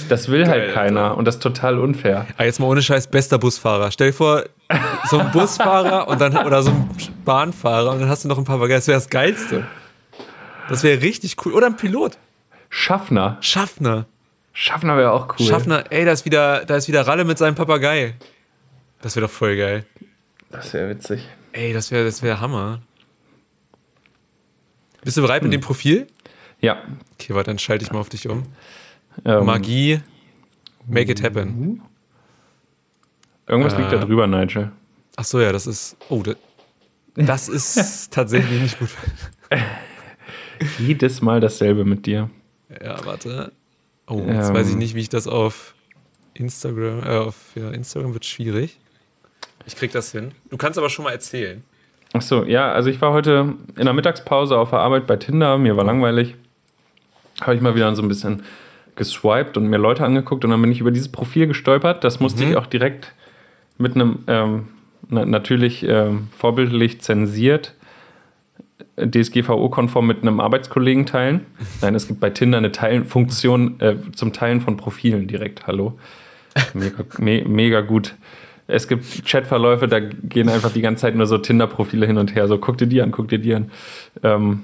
[0.08, 1.18] das will halt Geil, keiner.
[1.18, 2.28] Und das ist total unfair.
[2.38, 3.90] Ah, jetzt mal ohne Scheiß, bester Busfahrer.
[3.90, 4.44] Stell dir vor,
[5.10, 6.88] so ein Busfahrer und dann, oder so ein
[7.26, 8.76] Bahnfahrer und dann hast du noch einen Papagei.
[8.76, 9.66] Das wäre das Geilste.
[10.70, 11.54] Das wäre richtig cool.
[11.54, 12.20] Oder ein Pilot.
[12.70, 13.38] Schaffner.
[13.42, 14.06] Schaffner.
[14.54, 15.46] Schaffner wäre auch cool.
[15.48, 18.14] Schaffner, ey, da ist wieder, da ist wieder Ralle mit seinem Papagei.
[19.02, 19.88] Das wäre doch voll geil.
[20.52, 21.28] Das wäre witzig.
[21.52, 22.82] Ey, das wäre das wär Hammer.
[25.08, 26.06] Bist du bereit mit dem Profil?
[26.60, 26.84] Ja.
[27.14, 28.44] Okay, warte, dann schalte ich mal auf dich um.
[29.24, 30.02] Ähm, Magie,
[30.86, 31.82] make it happen.
[33.48, 34.06] Irgendwas liegt da Äh.
[34.06, 34.74] drüber, Nigel.
[35.16, 35.96] Ach so, ja, das ist.
[36.10, 36.36] Oh, das,
[37.16, 38.90] das ist tatsächlich nicht gut.
[40.78, 42.30] Jedes Mal dasselbe mit dir.
[42.84, 43.54] Ja, warte.
[44.08, 44.56] Oh, jetzt Ähm.
[44.56, 45.74] weiß ich nicht, wie ich das auf
[46.34, 47.02] Instagram.
[47.04, 48.78] Äh, auf ja, Instagram wird schwierig.
[49.66, 50.34] Ich krieg das hin.
[50.50, 51.64] Du kannst aber schon mal erzählen.
[52.14, 55.58] Ach so, ja, also ich war heute in der Mittagspause auf der Arbeit bei Tinder,
[55.58, 56.36] mir war langweilig.
[57.42, 58.44] Habe ich mal wieder so ein bisschen
[58.96, 62.04] geswiped und mir Leute angeguckt und dann bin ich über dieses Profil gestolpert.
[62.04, 63.14] Das musste ich auch direkt
[63.78, 64.68] mit einem, ähm,
[65.10, 67.76] na, natürlich ähm, vorbildlich zensiert,
[68.96, 71.46] äh, DSGVO-konform mit einem Arbeitskollegen teilen.
[71.82, 75.68] Nein, es gibt bei Tinder eine Teilen Funktion äh, zum Teilen von Profilen direkt.
[75.68, 75.98] Hallo.
[76.74, 78.16] Mega, me mega gut.
[78.68, 82.48] Es gibt Chatverläufe, da gehen einfach die ganze Zeit nur so Tinder-Profile hin und her.
[82.48, 83.72] So, guck dir die an, guck dir die an.
[84.24, 84.64] Ähm,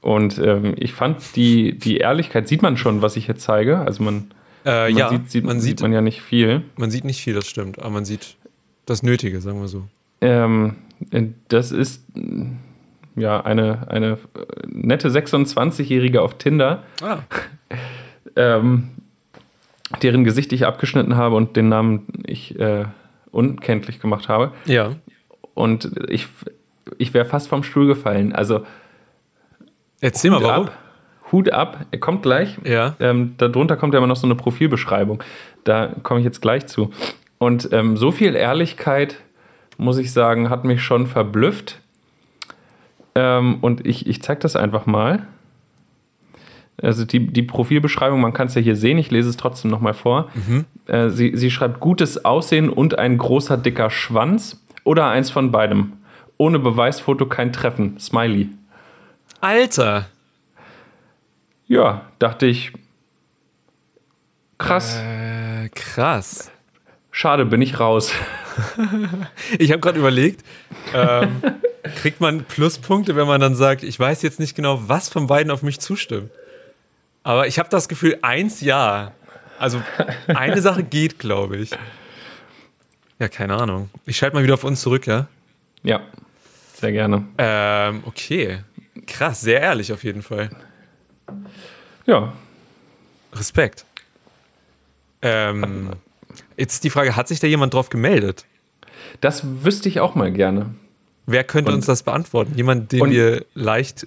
[0.00, 3.78] und ähm, ich fand die, die Ehrlichkeit, sieht man schon, was ich hier zeige.
[3.78, 4.30] Also man,
[4.64, 6.62] Äh, man ja, sieht, sieht, man, sieht, man ja nicht viel.
[6.76, 7.78] man sieht nicht viel, das stimmt.
[7.78, 8.36] Aber man sieht
[8.86, 9.84] das Nötige, sagen wir so.
[10.20, 10.76] Ähm,
[11.48, 12.02] das ist
[13.16, 14.16] ja eine, eine äh,
[14.68, 17.18] nette 26-Jährige auf Tinder, Ah.
[18.36, 18.90] ähm,
[20.02, 22.84] deren Gesicht ich abgeschnitten habe und den Namen ich äh,
[23.30, 24.52] unkenntlich gemacht habe.
[24.64, 24.92] Ja.
[25.54, 26.26] Und ich,
[26.98, 28.32] ich wäre fast vom Stuhl gefallen.
[28.34, 28.64] Also
[30.00, 30.66] Erzähl mal, Hut warum?
[30.66, 30.72] ab.
[31.32, 32.56] Hut ab, er kommt gleich.
[32.64, 32.94] Ja.
[33.00, 35.22] Ähm, darunter kommt ja immer noch so eine Profilbeschreibung.
[35.64, 36.90] Da komme ich jetzt gleich zu.
[37.38, 39.16] Und ähm, so viel Ehrlichkeit,
[39.76, 41.80] muss ich sagen, hat mich schon verblüfft.
[43.14, 45.26] Ähm, und ich, ich zeige das einfach mal.
[46.82, 49.94] Also die, die Profilbeschreibung, man kann es ja hier sehen, ich lese es trotzdem nochmal
[49.94, 50.30] vor.
[50.86, 55.94] Äh, sie, sie schreibt gutes Aussehen und ein großer dicker Schwanz oder eins von beidem.
[56.38, 57.98] Ohne Beweisfoto kein Treffen.
[57.98, 58.50] Smiley.
[59.40, 60.06] Alter.
[61.66, 62.72] Ja, dachte ich.
[64.58, 64.98] Krass.
[64.98, 66.50] Äh, krass.
[67.10, 68.12] Schade, bin ich raus.
[69.58, 70.42] Ich habe gerade überlegt,
[70.94, 71.42] ähm,
[71.96, 75.52] kriegt man Pluspunkte, wenn man dann sagt, ich weiß jetzt nicht genau, was von beiden
[75.52, 76.30] auf mich zustimmt.
[77.26, 79.10] Aber ich habe das Gefühl, eins ja.
[79.58, 79.82] Also
[80.28, 81.70] eine Sache geht, glaube ich.
[83.18, 83.90] Ja, keine Ahnung.
[84.04, 85.26] Ich schalte mal wieder auf uns zurück, ja?
[85.82, 86.02] Ja,
[86.74, 87.24] sehr gerne.
[87.36, 88.60] Ähm, okay.
[89.08, 90.50] Krass, sehr ehrlich auf jeden Fall.
[92.06, 92.32] Ja,
[93.34, 93.84] Respekt.
[95.20, 95.90] Ähm,
[96.56, 98.44] jetzt ist die Frage, hat sich da jemand drauf gemeldet?
[99.20, 100.74] das wüsste ich auch mal gerne.
[101.26, 102.52] Wer könnte Und- uns das beantworten?
[102.54, 104.06] Jemand, den und- wir leicht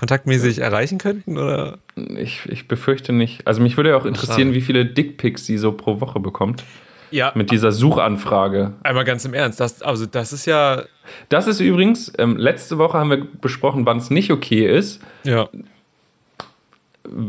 [0.00, 1.38] kontaktmäßig erreichen könnten?
[1.38, 1.78] Oder?
[2.16, 3.46] Ich, ich befürchte nicht.
[3.46, 6.64] Also mich würde ja auch interessieren, wie viele Dickpics sie so pro Woche bekommt.
[7.12, 8.72] Ja, Mit dieser Suchanfrage.
[8.84, 9.58] einmal ganz im Ernst.
[9.58, 10.84] Das, also, das ist ja.
[11.28, 15.00] Das ist übrigens, ähm, letzte Woche haben wir besprochen, wann es nicht okay ist.
[15.24, 15.48] Ja,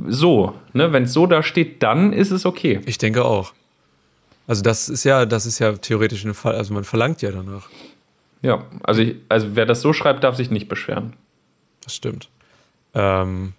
[0.08, 2.80] So, ne, wenn es so da steht, dann ist es okay.
[2.86, 3.54] ich denke auch.
[4.48, 6.56] Also, das ist ja, das ist ja theoretisch ein Fall.
[6.56, 7.68] Also, man verlangt ja danach.
[8.44, 11.14] Ja, also, ich, also wer das so schreibt, darf sich nicht beschweren.
[11.84, 12.30] Das stimmt.
[12.94, 13.54] Ähm,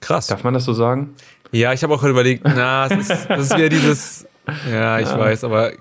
[0.00, 0.26] krass.
[0.28, 1.14] Darf man das so sagen?
[1.52, 4.26] Ja, ich habe auch gerade überlegt, na, es ist, das ist wieder dieses.
[4.70, 5.72] Ja, ich weiß, aber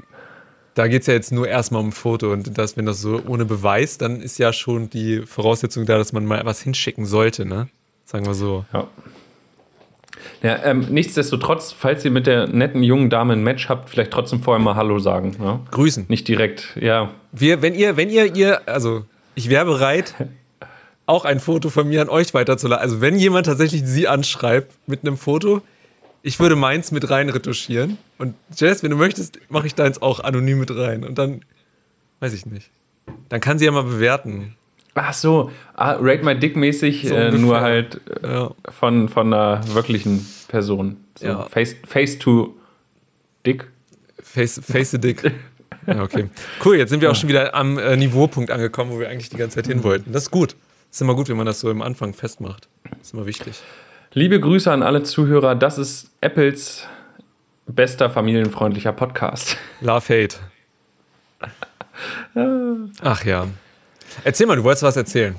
[0.73, 3.21] da geht es ja jetzt nur erstmal um ein Foto und das, wenn das so
[3.27, 7.45] ohne Beweis, dann ist ja schon die Voraussetzung da, dass man mal was hinschicken sollte,
[7.45, 7.69] ne?
[8.05, 8.65] Sagen wir so.
[8.73, 8.88] Ja.
[10.41, 14.41] Ja, ähm, nichtsdestotrotz, falls ihr mit der netten jungen Dame ein Match habt, vielleicht trotzdem
[14.41, 15.35] vorher mal Hallo sagen.
[15.41, 15.59] Ja?
[15.71, 16.05] Grüßen.
[16.07, 17.09] Nicht direkt, ja.
[17.31, 20.13] Wir, wenn ihr, wenn ihr, ihr, also ich wäre bereit,
[21.05, 22.81] auch ein Foto von mir an euch weiterzuladen.
[22.81, 25.61] Also wenn jemand tatsächlich sie anschreibt mit einem Foto,
[26.23, 27.97] ich würde meins mit rein retuschieren.
[28.17, 31.03] Und Jess, wenn du möchtest, mache ich deins auch anonym mit rein.
[31.03, 31.41] Und dann,
[32.19, 32.69] weiß ich nicht.
[33.29, 34.55] Dann kann sie ja mal bewerten.
[34.95, 38.51] Ach so, ah, Rate My Dick mäßig, So äh, nur halt äh, Ja.
[38.69, 40.97] von, von einer wirklichen Person.
[41.19, 41.43] So Ja.
[41.49, 42.55] face, face to
[43.45, 43.67] Dick.
[44.23, 45.21] Face, face the dick.
[45.85, 46.29] Ja, okay.
[46.63, 49.37] Cool, jetzt sind wir auch schon wieder am äh, Niveaupunkt angekommen, wo wir eigentlich die
[49.37, 50.11] ganze Zeit hin wollten.
[50.11, 50.55] Das ist gut.
[50.95, 52.69] Ist immer gut, wenn man das so im Anfang festmacht.
[52.89, 53.62] Das ist immer wichtig.
[54.13, 56.88] Liebe Grüße an alle Zuhörer, das ist Apples
[57.67, 59.58] bester familienfreundlicher Podcast.
[59.81, 60.38] Love Hate.
[63.01, 63.45] Ach ja.
[64.23, 65.36] Erzähl mal, du wolltest was erzählen.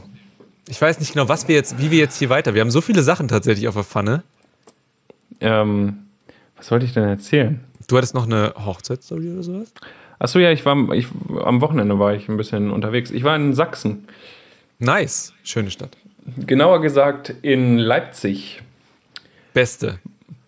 [0.69, 2.53] Ich weiß nicht genau, was wir jetzt, wie wir jetzt hier weiter.
[2.53, 4.25] Wir haben so viele Sachen tatsächlich auf der Pfanne.
[5.41, 6.01] Ähm,
[6.59, 7.65] was wollte ich denn erzählen?
[7.89, 9.73] Du hattest noch eine Hochzeitsstory oder sowas?
[10.19, 11.07] Achso, ja, ich war ich,
[11.43, 13.11] am Wochenende war ich ein bisschen unterwegs.
[13.11, 14.07] Ich war in Sachsen.
[14.79, 15.33] Nice.
[15.43, 15.97] Schöne Stadt.
[16.47, 18.63] Genauer gesagt in Leipzig.
[19.55, 19.99] Beste.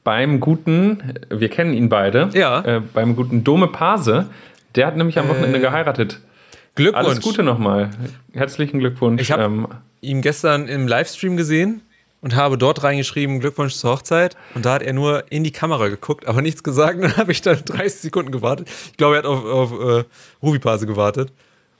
[0.04, 2.60] Beim guten, wir kennen ihn beide, Ja.
[2.64, 4.26] äh, beim guten Dome Pase.
[4.74, 6.20] Der hat nämlich am Wochenende Äh, geheiratet.
[6.74, 7.06] Glückwunsch.
[7.06, 7.90] Alles Gute nochmal.
[8.32, 9.20] Herzlichen Glückwunsch.
[9.22, 9.66] Ich hab- ähm,
[10.00, 11.80] Ihm gestern im Livestream gesehen
[12.20, 14.36] und habe dort reingeschrieben, Glückwunsch zur Hochzeit.
[14.54, 17.02] Und da hat er nur in die Kamera geguckt, aber nichts gesagt.
[17.02, 18.68] Dann habe ich dann 30 Sekunden gewartet.
[18.92, 20.04] Ich glaube, er hat auf, auf äh,
[20.42, 21.32] Ruby-Pase gewartet.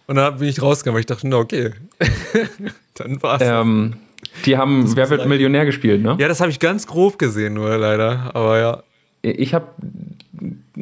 [0.09, 1.73] Und dann bin ich rausgegangen, weil ich dachte, na okay.
[2.95, 3.43] dann war's.
[3.45, 3.97] ähm,
[4.47, 5.29] die haben Wer wird sein.
[5.29, 6.17] Millionär gespielt, ne?
[6.19, 8.31] Ja, das habe ich ganz grob gesehen, nur leider.
[8.35, 8.83] Aber ja.
[9.23, 9.67] Ich habe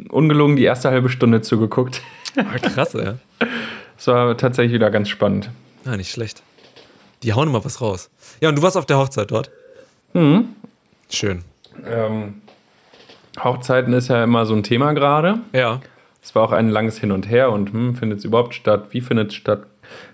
[0.09, 2.01] ungelogen die erste halbe Stunde zugeguckt.
[2.37, 3.15] Ah, krass, ja.
[3.97, 5.49] Es war tatsächlich wieder ganz spannend.
[5.85, 6.43] Ah, nicht schlecht.
[7.23, 8.09] Die hauen immer was raus.
[8.41, 9.49] Ja, und du warst auf der Hochzeit dort.
[10.13, 10.49] Mhm.
[11.09, 11.43] Schön.
[11.85, 12.41] Ähm,
[13.43, 15.39] Hochzeiten ist ja immer so ein Thema gerade.
[15.51, 15.81] Ja.
[16.21, 18.87] Es war auch ein langes Hin und Her und hm, findet es überhaupt statt?
[18.91, 19.65] Wie findet es statt?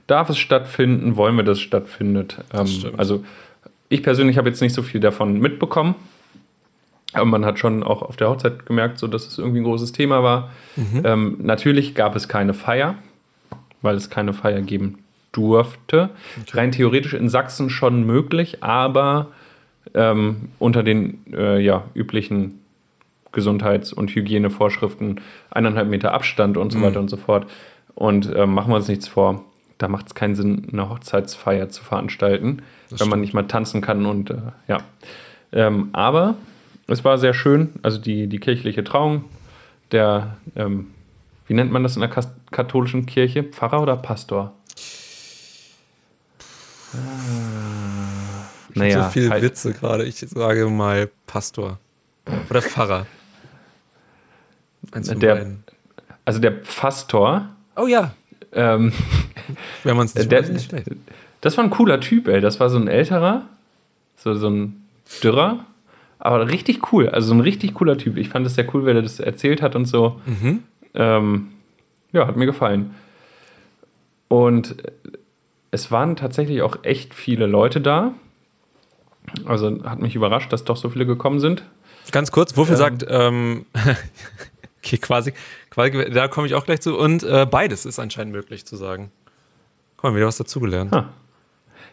[0.08, 1.16] Darf es stattfinden?
[1.16, 2.38] Wollen wir, dass es stattfindet?
[2.54, 3.00] Ähm, stimmt.
[3.00, 3.24] also
[3.90, 5.96] ich persönlich habe jetzt nicht so viel davon mitbekommen.
[7.14, 9.92] Aber man hat schon auch auf der Hochzeit gemerkt, so, dass es irgendwie ein großes
[9.92, 10.50] Thema war.
[11.04, 12.96] Ähm, natürlich gab es keine Feier,
[13.84, 16.10] weil es keine Feier geben durfte.
[16.54, 19.28] Rein theoretisch in Sachsen schon möglich, aber
[19.94, 22.63] ähm, unter den äh, ja, üblichen
[23.34, 25.20] Gesundheits- und Hygienevorschriften,
[25.52, 27.48] eineinhalb Meter Abstand und so weiter und so fort.
[27.96, 29.44] Und ähm, machen wir uns nichts vor,
[29.78, 34.06] da macht es keinen Sinn, eine Hochzeitsfeier zu veranstalten, wenn man nicht mal tanzen kann
[34.06, 34.78] und äh, ja.
[35.52, 36.36] Ähm, aber
[36.88, 39.26] es war sehr schön, also die, die kirchliche Trauung,
[39.92, 40.88] der, ähm,
[41.48, 42.10] wie nennt man das in der
[42.52, 43.44] katholischen Kirche?
[43.44, 44.54] Pfarrer oder Pastor?
[48.74, 50.06] so viel halt- Witze gerade.
[50.06, 51.80] Ich sage mal Pastor.
[52.50, 53.06] Oder Pfarrer.
[54.92, 55.46] Der-
[56.26, 58.14] also der Pastor, Oh ja.
[58.54, 58.94] ähm,
[59.84, 60.88] Wenn man es nicht der, nicht schlecht.
[61.42, 62.40] das war ein cooler Typ, ey.
[62.42, 63.44] Das war so ein älterer,
[64.18, 64.84] so, so ein
[65.24, 65.66] Dürrer,
[66.20, 67.10] aber richtig cool.
[67.10, 68.18] Also so ein richtig cooler Typ.
[68.18, 70.22] Ich fand es sehr cool, wie er das erzählt hat und so.
[70.94, 71.48] Ähm,
[72.14, 72.94] ja, hat mir gefallen.
[74.30, 74.76] Und
[75.72, 78.14] es waren tatsächlich auch echt viele Leute da.
[79.46, 81.64] Also hat mich überrascht, dass doch so viele gekommen sind.
[82.12, 83.66] Ganz kurz, Wuffel sagt, ähm,
[84.84, 85.34] okay, quasi,
[85.70, 86.98] quasi, da komme ich auch gleich zu.
[86.98, 89.12] Und äh, beides ist anscheinend möglich zu sagen.
[89.98, 90.94] Guck mal, wieder was dazugelernt.
[90.94, 91.10] Ah.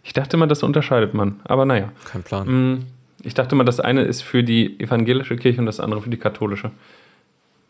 [0.03, 1.41] Ich dachte mal, das unterscheidet man.
[1.45, 1.93] Aber naja.
[2.11, 2.47] Kein Plan.
[2.49, 2.87] Mm,
[3.23, 6.17] Ich dachte mal, das eine ist für die evangelische Kirche und das andere für die
[6.17, 6.71] katholische.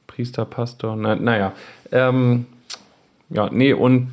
[0.06, 1.52] Priester, Pastor, na, naja.
[1.92, 2.46] Ähm,
[3.30, 4.12] ja, nee, und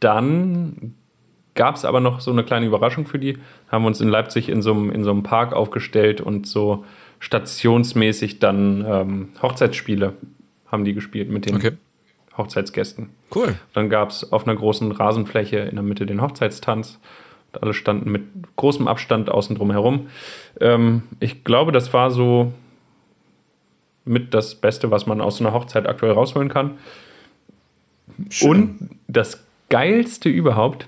[0.00, 0.94] dann
[1.54, 3.38] gab es aber noch so eine kleine Überraschung für die.
[3.70, 6.84] Haben wir uns in Leipzig in so einem, in so einem Park aufgestellt und so
[7.20, 10.14] stationsmäßig dann ähm, Hochzeitsspiele
[10.68, 11.72] haben die gespielt mit den Okay.
[12.36, 13.10] Hochzeitsgästen.
[13.34, 13.54] Cool.
[13.72, 16.98] Dann gab es auf einer großen Rasenfläche in der Mitte den Hochzeitstanz.
[17.52, 18.22] Und alle standen mit
[18.56, 20.08] großem Abstand außen drum herum.
[20.60, 22.52] Ähm, ich glaube, das war so
[24.04, 26.78] mit das Beste, was man aus so einer Hochzeit aktuell rausholen kann.
[28.42, 30.86] Und das Geilste überhaupt,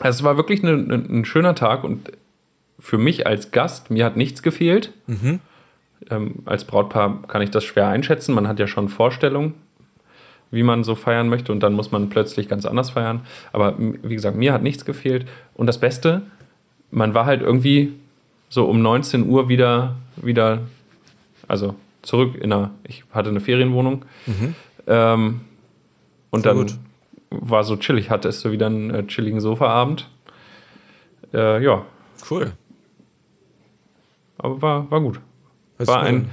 [0.00, 2.10] also es war wirklich eine, eine, ein schöner Tag und
[2.84, 4.92] für mich als Gast, mir hat nichts gefehlt.
[6.10, 8.34] Ähm, als Brautpaar kann ich das schwer einschätzen.
[8.34, 9.54] Man hat ja schon Vorstellungen,
[10.50, 13.22] wie man so feiern möchte und dann muss man plötzlich ganz anders feiern.
[13.54, 15.26] Aber wie gesagt, mir hat nichts gefehlt.
[15.54, 16.20] Und das Beste,
[16.90, 17.94] man war halt irgendwie
[18.50, 20.58] so um 19 Uhr wieder, wieder
[21.48, 24.04] also zurück in einer, ich hatte eine Ferienwohnung.
[24.86, 25.40] Ähm,
[26.30, 26.74] Und Sehr dann gut.
[27.30, 30.06] war so chillig, hattest du wieder einen äh, chilligen Sofaabend.
[31.32, 31.82] Äh, ja,
[32.30, 32.52] Cool.
[34.44, 35.20] Aber war, war gut.
[35.78, 36.30] Hört War ein,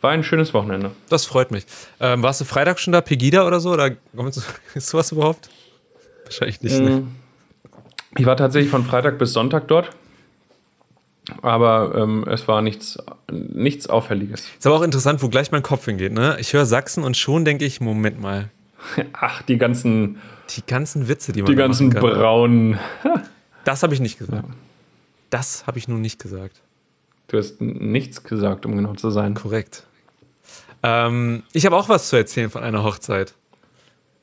[0.00, 0.90] war ein schönes Wochenende.
[1.08, 1.64] Das freut mich.
[2.00, 3.72] Ähm, warst du Freitag schon da, Pegida oder so?
[3.72, 4.42] Oder kommst du-
[4.78, 5.48] ist sowas überhaupt?
[6.24, 6.78] Wahrscheinlich nicht.
[6.78, 6.90] Ne?
[7.00, 7.08] Mm.
[8.16, 9.90] Ich war tatsächlich von Freitag bis Sonntag dort.
[11.42, 12.98] Aber ähm, es war nichts,
[13.30, 14.46] nichts Auffälliges.
[14.58, 16.12] Ist aber auch interessant, wo gleich mein Kopf hingeht.
[16.12, 16.36] Ne?
[16.38, 18.50] Ich höre Sachsen und schon denke ich, Moment mal,
[19.14, 20.18] Ach, die ganzen,
[20.50, 22.78] die ganzen Witze, die man die ganzen braunen.
[23.64, 24.44] Das habe ich nicht gesagt.
[25.30, 26.60] Das habe ich nun nicht gesagt.
[27.28, 29.34] Du hast nichts gesagt, um genau zu sein.
[29.34, 29.84] Korrekt.
[30.82, 33.34] Ähm, ich habe auch was zu erzählen von einer Hochzeit.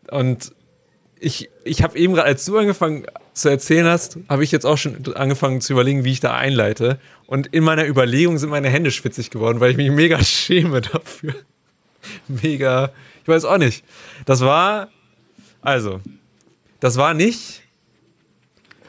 [0.10, 0.54] Und
[1.20, 4.78] ich, ich habe eben gerade, als du angefangen zu erzählen hast, habe ich jetzt auch
[4.78, 7.00] schon angefangen zu überlegen, wie ich da einleite.
[7.28, 11.36] Und in meiner Überlegung sind meine Hände schwitzig geworden, weil ich mich mega schäme dafür.
[12.28, 13.84] Mega, ich weiß auch nicht.
[14.26, 14.90] Das war,
[15.62, 16.02] also,
[16.80, 17.62] das war nicht,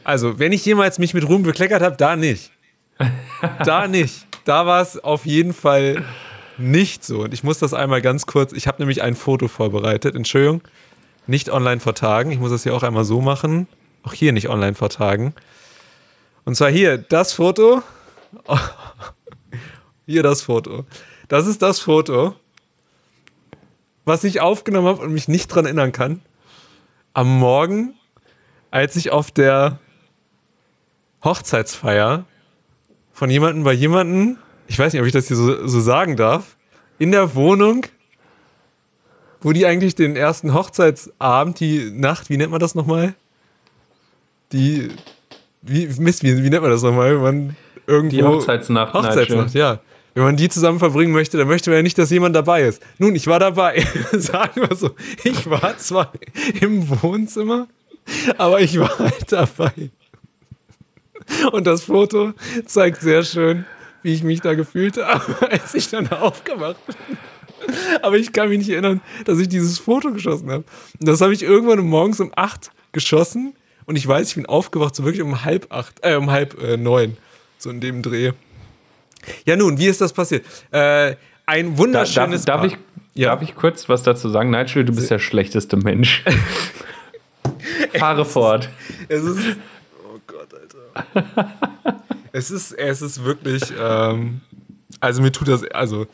[0.04, 2.50] also, wenn ich jemals mich mit Ruhm bekleckert habe, da nicht.
[3.64, 4.26] Da nicht.
[4.44, 6.04] Da war es auf jeden Fall
[6.58, 7.22] nicht so.
[7.22, 10.62] Und ich muss das einmal ganz kurz, ich habe nämlich ein Foto vorbereitet, Entschuldigung,
[11.26, 12.30] nicht online vertagen.
[12.30, 13.68] Ich muss das hier auch einmal so machen.
[14.02, 15.34] Auch hier nicht online vertagen.
[16.44, 17.82] Und zwar hier, das Foto.
[20.04, 20.84] Hier das Foto.
[21.28, 22.34] Das ist das Foto,
[24.04, 26.20] was ich aufgenommen habe und mich nicht dran erinnern kann.
[27.14, 27.94] Am Morgen,
[28.72, 29.78] als ich auf der
[31.22, 32.24] Hochzeitsfeier
[33.12, 36.56] von jemandem bei jemandem, ich weiß nicht, ob ich das hier so, so sagen darf,
[36.98, 37.86] in der Wohnung,
[39.40, 43.14] wo die eigentlich den ersten Hochzeitsabend, die Nacht, wie nennt man das nochmal?
[44.52, 44.88] Die,
[45.62, 47.14] wie, Mist, wie, wie nennt man das nochmal?
[47.14, 48.16] Wenn man irgendwo.
[48.16, 48.94] Die Hochzeitsnacht.
[48.94, 49.80] Hochzeitsnacht, ja.
[50.14, 52.82] Wenn man die zusammen verbringen möchte, dann möchte man ja nicht, dass jemand dabei ist.
[52.98, 53.84] Nun, ich war dabei.
[54.12, 54.90] Sagen wir so.
[55.24, 56.12] Ich war zwar
[56.60, 57.66] im Wohnzimmer,
[58.36, 59.90] aber ich war halt dabei.
[61.52, 62.32] Und das Foto
[62.66, 63.64] zeigt sehr schön,
[64.02, 66.96] wie ich mich da gefühlt habe, als ich dann aufgewacht bin.
[68.02, 70.64] Aber ich kann mich nicht erinnern, dass ich dieses Foto geschossen habe.
[70.98, 73.54] Und das habe ich irgendwann morgens um acht geschossen.
[73.86, 76.76] Und ich weiß, ich bin aufgewacht, so wirklich um halb acht, äh, um halb äh,
[76.76, 77.16] neun.
[77.58, 78.32] So in dem Dreh.
[79.44, 80.44] Ja, nun, wie ist das passiert?
[80.72, 81.14] Äh,
[81.46, 82.78] ein Da, wunderschönes darf, darf, Paar.
[83.14, 83.28] ich, Ja.
[83.30, 84.50] darf ich kurz was dazu sagen?
[84.50, 86.24] Nigel, du bist der schlechteste Mensch.
[87.94, 88.68] Fahre fort.
[89.08, 89.38] Es ist.
[92.32, 93.62] Es ist, es ist wirklich.
[93.78, 94.40] Ähm,
[95.00, 95.64] also mir tut das.
[95.70, 96.06] Also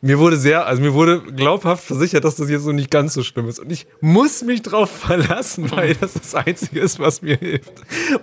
[0.00, 3.22] mir wurde sehr, also mir wurde glaubhaft versichert, dass das jetzt so nicht ganz so
[3.22, 3.58] schlimm ist.
[3.58, 7.72] Und ich muss mich drauf verlassen, weil das das Einzige ist, was mir hilft.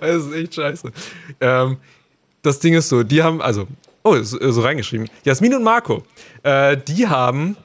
[0.00, 0.90] Weil es ist echt scheiße.
[1.40, 1.76] Ähm,
[2.42, 3.66] das Ding ist so, die haben, also,
[4.02, 5.08] oh, so, so reingeschrieben.
[5.24, 6.02] Jasmin und Marco,
[6.42, 7.56] äh, die haben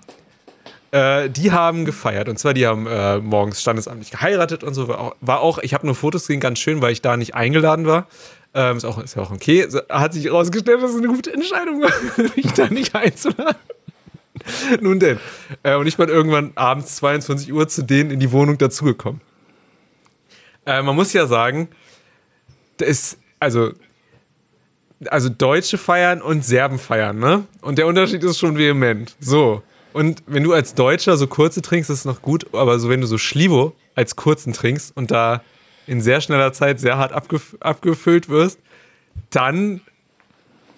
[0.91, 2.29] äh, die haben gefeiert.
[2.29, 4.87] Und zwar, die haben äh, morgens standesamtlich geheiratet und so.
[4.87, 8.07] War auch, ich habe nur Fotos gesehen, ganz schön, weil ich da nicht eingeladen war.
[8.53, 9.67] Ähm, ist, auch, ist ja auch okay.
[9.89, 11.91] Hat sich herausgestellt, dass es eine gute Entscheidung war,
[12.35, 13.55] mich da nicht einzuladen.
[14.81, 15.19] Nun denn.
[15.63, 19.21] Äh, und ich bin irgendwann abends 22 Uhr zu denen in die Wohnung dazugekommen.
[20.65, 21.69] Äh, man muss ja sagen,
[22.77, 23.71] das also,
[25.07, 27.45] also Deutsche feiern und Serben feiern, ne?
[27.61, 29.15] Und der Unterschied ist schon vehement.
[29.19, 29.63] So.
[29.93, 33.01] Und wenn du als Deutscher so kurze trinkst, ist es noch gut, aber so wenn
[33.01, 35.41] du so Schlivo als kurzen trinkst und da
[35.87, 38.59] in sehr schneller Zeit sehr hart abgef abgefüllt wirst,
[39.31, 39.81] dann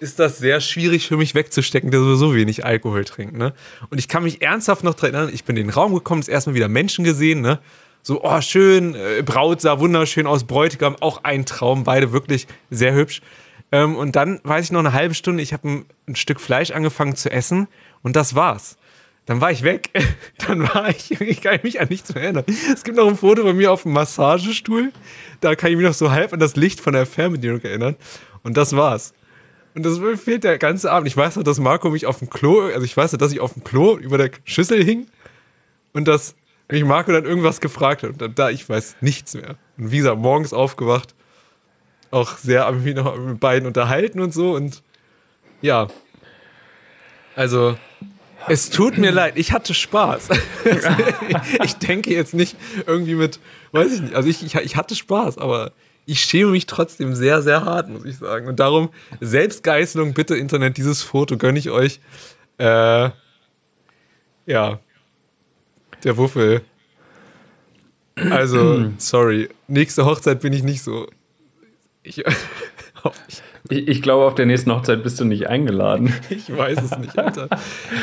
[0.00, 3.36] ist das sehr schwierig für mich wegzustecken, der sowieso wenig Alkohol trinkt.
[3.36, 3.52] Ne?
[3.90, 6.28] Und ich kann mich ernsthaft noch daran erinnern, ich bin in den Raum gekommen, das
[6.28, 7.60] erste Mal wieder Menschen gesehen, ne?
[8.04, 12.94] So, oh, schön, äh, Braut sah wunderschön aus, Bräutigam, auch ein Traum, beide wirklich sehr
[12.94, 13.22] hübsch.
[13.70, 16.72] Ähm, und dann weiß ich noch eine halbe Stunde, ich habe ein, ein Stück Fleisch
[16.72, 17.68] angefangen zu essen
[18.02, 18.76] und das war's.
[19.26, 19.90] Dann war ich weg.
[20.46, 22.44] Dann war ich, ich kann mich an nichts mehr erinnern.
[22.72, 24.92] Es gibt noch ein Foto bei mir auf dem Massagestuhl.
[25.40, 27.96] Da kann ich mich noch so halb an das Licht von der Fernbedienung erinnern.
[28.42, 29.14] Und das war's.
[29.74, 31.08] Und das fehlt der ganze Abend.
[31.08, 33.40] Ich weiß noch, dass Marco mich auf dem Klo, also ich weiß noch, dass ich
[33.40, 35.06] auf dem Klo über der Schüssel hing
[35.94, 36.34] und dass
[36.70, 38.10] mich Marco dann irgendwas gefragt hat.
[38.10, 39.56] Und dann, da, ich weiß nichts mehr.
[39.78, 41.14] Und wie gesagt, morgens aufgewacht,
[42.10, 44.54] auch sehr mich noch mit beiden unterhalten und so.
[44.54, 44.82] Und
[45.62, 45.88] ja,
[47.34, 47.76] also
[48.48, 50.28] es tut mir leid, ich hatte Spaß.
[51.64, 53.40] ich denke jetzt nicht irgendwie mit,
[53.72, 55.72] weiß ich nicht, also ich, ich, ich hatte Spaß, aber
[56.06, 58.48] ich schäme mich trotzdem sehr, sehr hart, muss ich sagen.
[58.48, 58.90] Und darum,
[59.20, 62.00] Selbstgeißelung, bitte Internet, dieses Foto gönne ich euch.
[62.58, 63.10] Äh,
[64.46, 64.80] ja,
[66.04, 66.62] der Wuffel.
[68.16, 71.08] Also, sorry, nächste Hochzeit bin ich nicht so.
[72.02, 72.22] Ich,
[73.28, 76.12] Ich, ich glaube, auf der nächsten Hochzeit bist du nicht eingeladen.
[76.30, 77.48] ich weiß es nicht, Alter.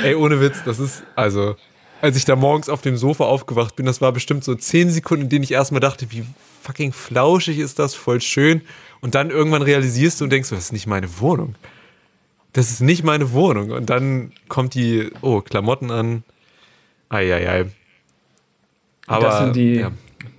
[0.03, 1.55] Ey, ohne Witz, das ist, also,
[2.01, 5.23] als ich da morgens auf dem Sofa aufgewacht bin, das war bestimmt so zehn Sekunden,
[5.23, 6.23] in denen ich erstmal dachte, wie
[6.61, 8.61] fucking flauschig ist das, voll schön.
[9.01, 11.55] Und dann irgendwann realisierst du und denkst, das ist nicht meine Wohnung.
[12.53, 13.71] Das ist nicht meine Wohnung.
[13.71, 16.23] Und dann kommt die, oh, Klamotten an.
[17.09, 17.65] Eieiei.
[19.07, 19.91] Aber das sind, die, ja.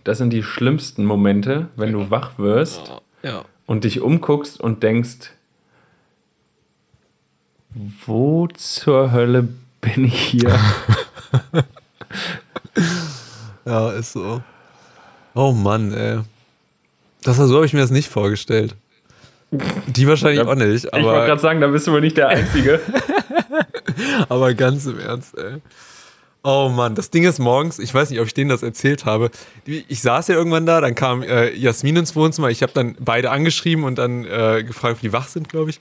[0.04, 2.92] das sind die schlimmsten Momente, wenn du wach wirst
[3.22, 3.44] ja.
[3.70, 5.30] Und dich umguckst und denkst,
[8.04, 9.46] wo zur Hölle
[9.80, 10.58] bin ich hier?
[13.64, 14.42] ja, ist so.
[15.36, 16.18] Oh Mann, ey.
[17.22, 18.74] Das, so habe ich mir das nicht vorgestellt.
[19.52, 20.92] Die wahrscheinlich auch nicht.
[20.92, 22.80] Aber ich wollte gerade sagen, da bist du wohl nicht der Einzige.
[24.28, 25.58] aber ganz im Ernst, ey.
[26.42, 29.30] Oh Mann, das Ding ist morgens, ich weiß nicht, ob ich denen das erzählt habe.
[29.66, 32.48] Ich saß ja irgendwann da, dann kam äh, Jasmin ins Wohnzimmer.
[32.48, 35.80] Ich habe dann beide angeschrieben und dann äh, gefragt, ob die wach sind, glaube ich.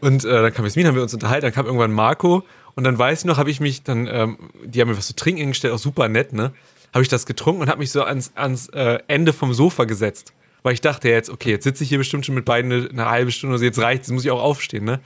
[0.00, 1.46] Und äh, dann kam Jasmin, haben wir uns unterhalten.
[1.46, 2.44] Dann kam irgendwann Marco
[2.76, 5.16] und dann weiß ich noch, habe ich mich dann, ähm, die haben mir was zu
[5.16, 6.52] trinken hingestellt, auch super nett, ne?
[6.94, 10.34] Habe ich das getrunken und habe mich so ans, ans äh, Ende vom Sofa gesetzt.
[10.62, 13.10] Weil ich dachte jetzt, okay, jetzt sitze ich hier bestimmt schon mit beiden eine, eine
[13.10, 15.00] halbe Stunde, also jetzt reicht, jetzt muss ich auch aufstehen, ne?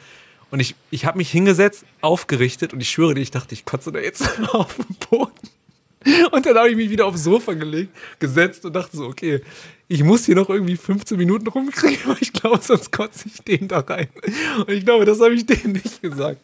[0.50, 3.92] Und ich, ich habe mich hingesetzt, aufgerichtet und ich schwöre dir, ich dachte, ich kotze
[3.92, 5.32] da jetzt auf den Boden.
[6.30, 9.42] Und dann habe ich mich wieder aufs Sofa gelegt, gesetzt und dachte so, okay,
[9.86, 13.68] ich muss hier noch irgendwie 15 Minuten rumkriegen, weil ich glaube, sonst kotze ich den
[13.68, 14.08] da rein.
[14.58, 16.40] Und ich glaube, das habe ich denen nicht gesagt.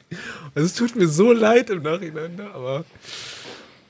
[0.55, 2.51] Also es tut mir so leid im Nachhinein, ne?
[2.53, 2.85] aber,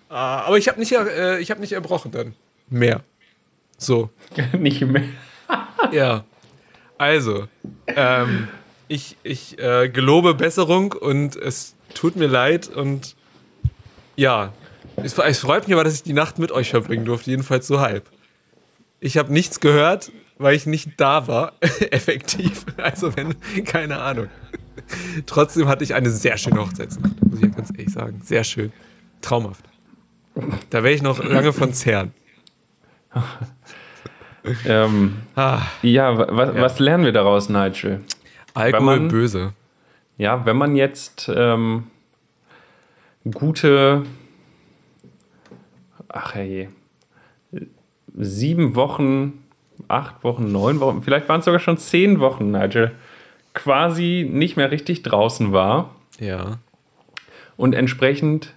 [0.08, 2.34] ah, aber ich habe nicht, äh, hab nicht erbrochen dann.
[2.68, 3.02] Mehr.
[3.76, 4.10] So.
[4.58, 5.08] nicht mehr.
[5.90, 6.24] ja.
[6.98, 7.48] Also,
[7.88, 8.48] ähm,
[8.88, 13.16] ich, ich äh, gelobe Besserung und es tut mir leid und
[14.16, 14.52] ja,
[14.96, 17.80] es, es, freut mich aber, dass ich die Nacht mit euch verbringen durfte, jedenfalls so
[17.80, 18.08] halb.
[19.00, 22.64] Ich habe nichts gehört, weil ich nicht da war, effektiv.
[22.76, 23.34] Also wenn,
[23.64, 24.28] keine Ahnung.
[25.26, 28.20] Trotzdem hatte ich eine sehr schöne Hochzeitsnacht, muss ich ganz ehrlich sagen.
[28.24, 28.72] Sehr schön.
[29.20, 29.64] Traumhaft.
[30.70, 32.12] Da werde ich noch lange von zehren.
[34.66, 38.02] ähm, ah, ja, was, ja, was lernen wir daraus, Nigel?
[38.56, 39.52] Alkohol man, böse.
[40.18, 41.84] Ja, wenn man jetzt ähm,
[43.32, 44.04] gute,
[46.08, 46.68] ach hey,
[48.16, 49.44] sieben Wochen,
[49.88, 52.92] acht Wochen, neun Wochen, vielleicht waren es sogar schon zehn Wochen, Nigel,
[53.52, 55.94] quasi nicht mehr richtig draußen war.
[56.18, 56.58] Ja.
[57.56, 58.54] Und entsprechend,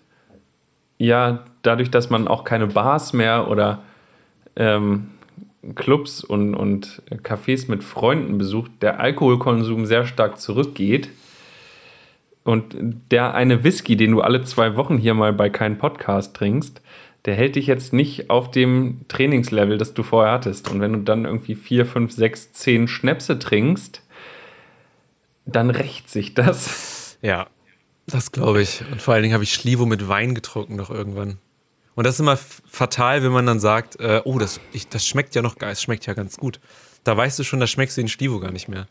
[0.98, 3.82] ja, dadurch, dass man auch keine Bars mehr oder
[4.56, 5.12] ähm,
[5.76, 11.10] Clubs und, und Cafés mit Freunden besucht, der Alkoholkonsum sehr stark zurückgeht.
[12.44, 12.76] Und
[13.12, 16.82] der eine Whisky, den du alle zwei Wochen hier mal bei keinem Podcast trinkst,
[17.26, 20.72] der hält dich jetzt nicht auf dem Trainingslevel, das du vorher hattest.
[20.72, 24.02] Und wenn du dann irgendwie vier, fünf, sechs, zehn Schnäpse trinkst,
[25.46, 27.18] dann rächt sich das.
[27.22, 27.48] Ja,
[28.08, 28.82] das glaube ich.
[28.92, 31.38] Und vor allen Dingen habe ich Schlivo mit Wein getrunken noch irgendwann.
[31.96, 35.36] Und das ist immer fatal, wenn man dann sagt, äh, oh, das, ich, das schmeckt
[35.36, 36.60] ja noch geil, es schmeckt ja ganz gut.
[37.04, 38.88] Da weißt du schon, da schmeckst du den Stivo gar nicht mehr.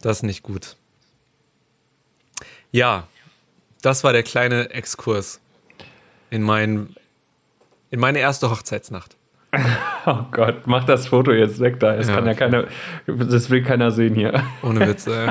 [0.00, 0.76] Das ist nicht gut.
[2.72, 3.06] Ja,
[3.82, 5.40] das war der kleine Exkurs
[6.30, 6.94] in, mein,
[7.90, 9.16] in meine erste Hochzeitsnacht.
[10.06, 11.96] Oh Gott, mach das Foto jetzt weg da.
[11.96, 12.14] Das ja.
[12.14, 12.66] kann ja keiner,
[13.06, 14.44] das will keiner sehen hier.
[14.62, 15.30] Ohne Witz, ey.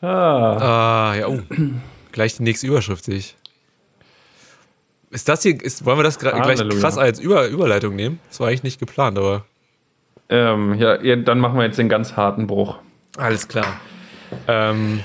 [0.00, 1.10] ah.
[1.10, 1.38] ah, ja, oh.
[2.10, 3.36] Gleich die nächste Überschrift sehe ich.
[5.10, 6.34] Ist das hier, ist, wollen wir das gleich
[6.80, 8.20] krass als Über, Überleitung nehmen?
[8.28, 9.44] Das war eigentlich nicht geplant, aber.
[10.28, 12.76] Ähm, ja, ja, dann machen wir jetzt den ganz harten Bruch.
[13.16, 13.80] Alles klar.
[14.46, 15.00] Ähm,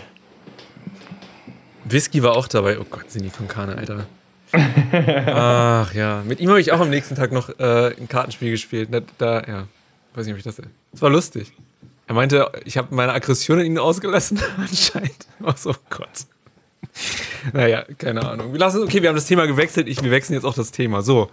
[1.85, 2.77] Whisky war auch dabei.
[2.79, 4.05] Oh Gott, sind die Konkane, Alter.
[5.27, 8.89] Ach ja, mit ihm habe ich auch am nächsten Tag noch äh, ein Kartenspiel gespielt.
[8.91, 9.67] Da, da, ja,
[10.13, 10.57] weiß nicht, ob ich das.
[10.91, 11.53] Das war lustig.
[12.05, 15.25] Er meinte, ich habe meine Aggression in ihn ausgelassen, anscheinend.
[15.41, 16.27] Oh so, Gott.
[17.53, 18.53] naja, keine Ahnung.
[18.53, 19.87] Wir lassen, okay, wir haben das Thema gewechselt.
[19.87, 21.01] Ich, wir wechseln jetzt auch das Thema.
[21.01, 21.29] So.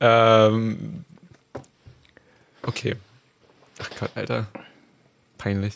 [0.00, 1.04] Ähm.
[2.62, 2.96] Okay.
[3.78, 4.46] Ach Gott, Alter.
[5.38, 5.74] Peinlich.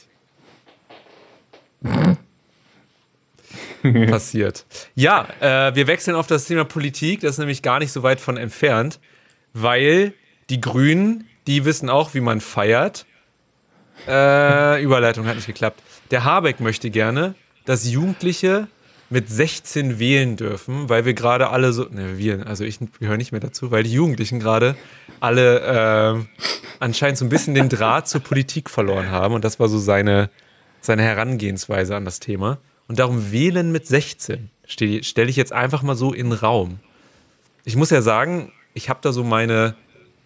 [4.11, 4.65] Passiert.
[4.95, 7.21] Ja, äh, wir wechseln auf das Thema Politik.
[7.21, 8.99] Das ist nämlich gar nicht so weit von entfernt,
[9.53, 10.13] weil
[10.51, 13.07] die Grünen, die wissen auch, wie man feiert.
[14.09, 15.81] Äh, Überleitung hat nicht geklappt.
[16.11, 17.35] Der Habeck möchte gerne,
[17.65, 18.69] dass Jugendliche
[19.15, 23.31] mit 16 wählen dürfen, weil wir gerade alle so, ne, wir, also ich gehöre nicht
[23.31, 24.75] mehr dazu, weil die Jugendlichen gerade
[25.21, 26.43] alle äh,
[26.81, 30.31] anscheinend so ein bisschen den Draht zur Politik verloren haben und das war so seine,
[30.81, 32.59] seine Herangehensweise an das Thema.
[32.89, 36.81] Und darum wählen mit 16 stelle ich jetzt einfach mal so in den Raum.
[37.65, 39.77] Ich muss ja sagen, ich habe da so meine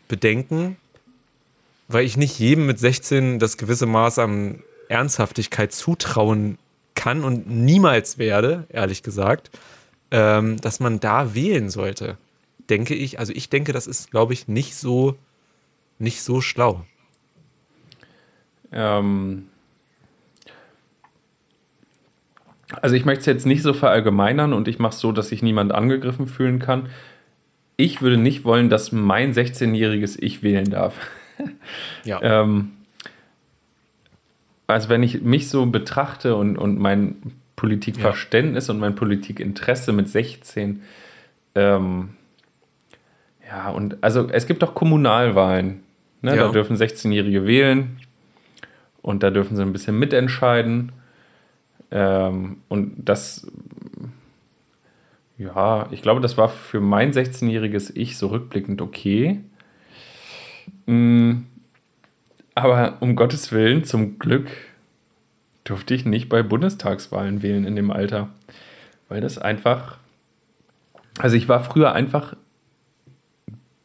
[0.09, 0.79] Bedenken,
[1.89, 6.57] weil ich nicht jedem mit 16 das gewisse Maß an Ernsthaftigkeit zutrauen
[6.99, 9.51] kann und niemals werde, ehrlich gesagt.
[10.11, 12.17] ähm, dass man da wählen sollte.
[12.71, 15.17] Denke ich, also ich denke, das ist, glaube ich, nicht so,
[15.99, 16.85] nicht so schlau.
[18.73, 19.49] Ähm,
[22.71, 25.43] also ich möchte es jetzt nicht so verallgemeinern und ich mache es so, dass sich
[25.43, 26.89] niemand angegriffen fühlen kann.
[27.77, 30.95] Ich würde nicht wollen, dass mein 16-jähriges Ich wählen darf.
[32.05, 32.21] Ja.
[32.43, 32.73] ähm,
[34.69, 37.17] also wenn ich mich so betrachte und, und mein
[37.57, 40.83] Politikverständnis und mein Politikinteresse mit 16,
[41.57, 42.11] ähm,
[43.49, 45.81] ja, und also es gibt auch Kommunalwahlen.
[46.21, 46.37] Ne?
[46.37, 46.47] Ja.
[46.47, 47.99] Da dürfen 16-Jährige wählen
[49.03, 50.93] und da dürfen sie ein bisschen mitentscheiden.
[51.91, 53.47] Ähm, und das,
[55.39, 59.41] ja, ich glaube, das war für mein 16-jähriges Ich so rückblickend okay.
[60.85, 61.45] Mm,
[62.59, 64.49] Aber um Gottes Willen, zum Glück
[65.63, 68.31] durfte ich nicht bei Bundestagswahlen wählen in dem Alter.
[69.09, 69.97] Weil das einfach.
[71.19, 72.35] Also ich war früher einfach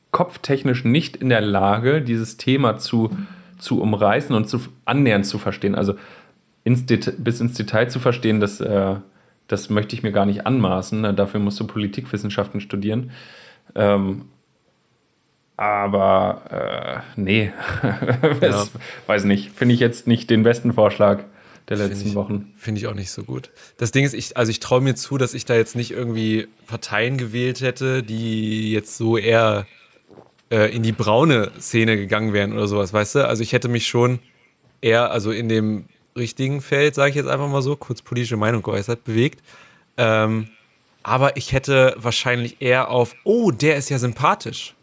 [0.09, 3.15] kopftechnisch nicht in der Lage, dieses Thema zu,
[3.59, 5.75] zu umreißen und zu annähernd zu verstehen.
[5.75, 5.93] Also
[6.63, 8.95] ins bis ins Detail zu verstehen, das, äh,
[9.47, 11.15] das möchte ich mir gar nicht anmaßen.
[11.15, 13.11] Dafür musst du Politikwissenschaften studieren.
[13.75, 14.23] Ähm,
[15.57, 17.51] aber äh, nee,
[18.41, 18.71] das,
[19.07, 19.51] weiß nicht.
[19.51, 21.23] Finde ich jetzt nicht den besten Vorschlag
[21.69, 22.53] der letzten ich, Wochen.
[22.57, 23.49] Finde ich auch nicht so gut.
[23.77, 26.47] Das Ding ist, ich, also ich traue mir zu, dass ich da jetzt nicht irgendwie
[26.67, 29.65] Parteien gewählt hätte, die jetzt so eher
[30.49, 33.27] äh, in die braune Szene gegangen wären oder sowas, weißt du?
[33.27, 34.19] Also ich hätte mich schon
[34.81, 35.85] eher, also in dem
[36.17, 39.41] richtigen Feld, sage ich jetzt einfach mal so, kurz politische Meinung geäußert, bewegt.
[39.97, 40.49] Ähm,
[41.03, 44.73] aber ich hätte wahrscheinlich eher auf, oh, der ist ja sympathisch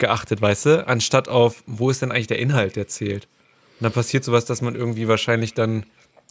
[0.00, 3.28] geachtet, weißt du, anstatt auf, wo ist denn eigentlich der Inhalt, der zählt.
[3.78, 5.84] Und dann passiert sowas, dass man irgendwie wahrscheinlich dann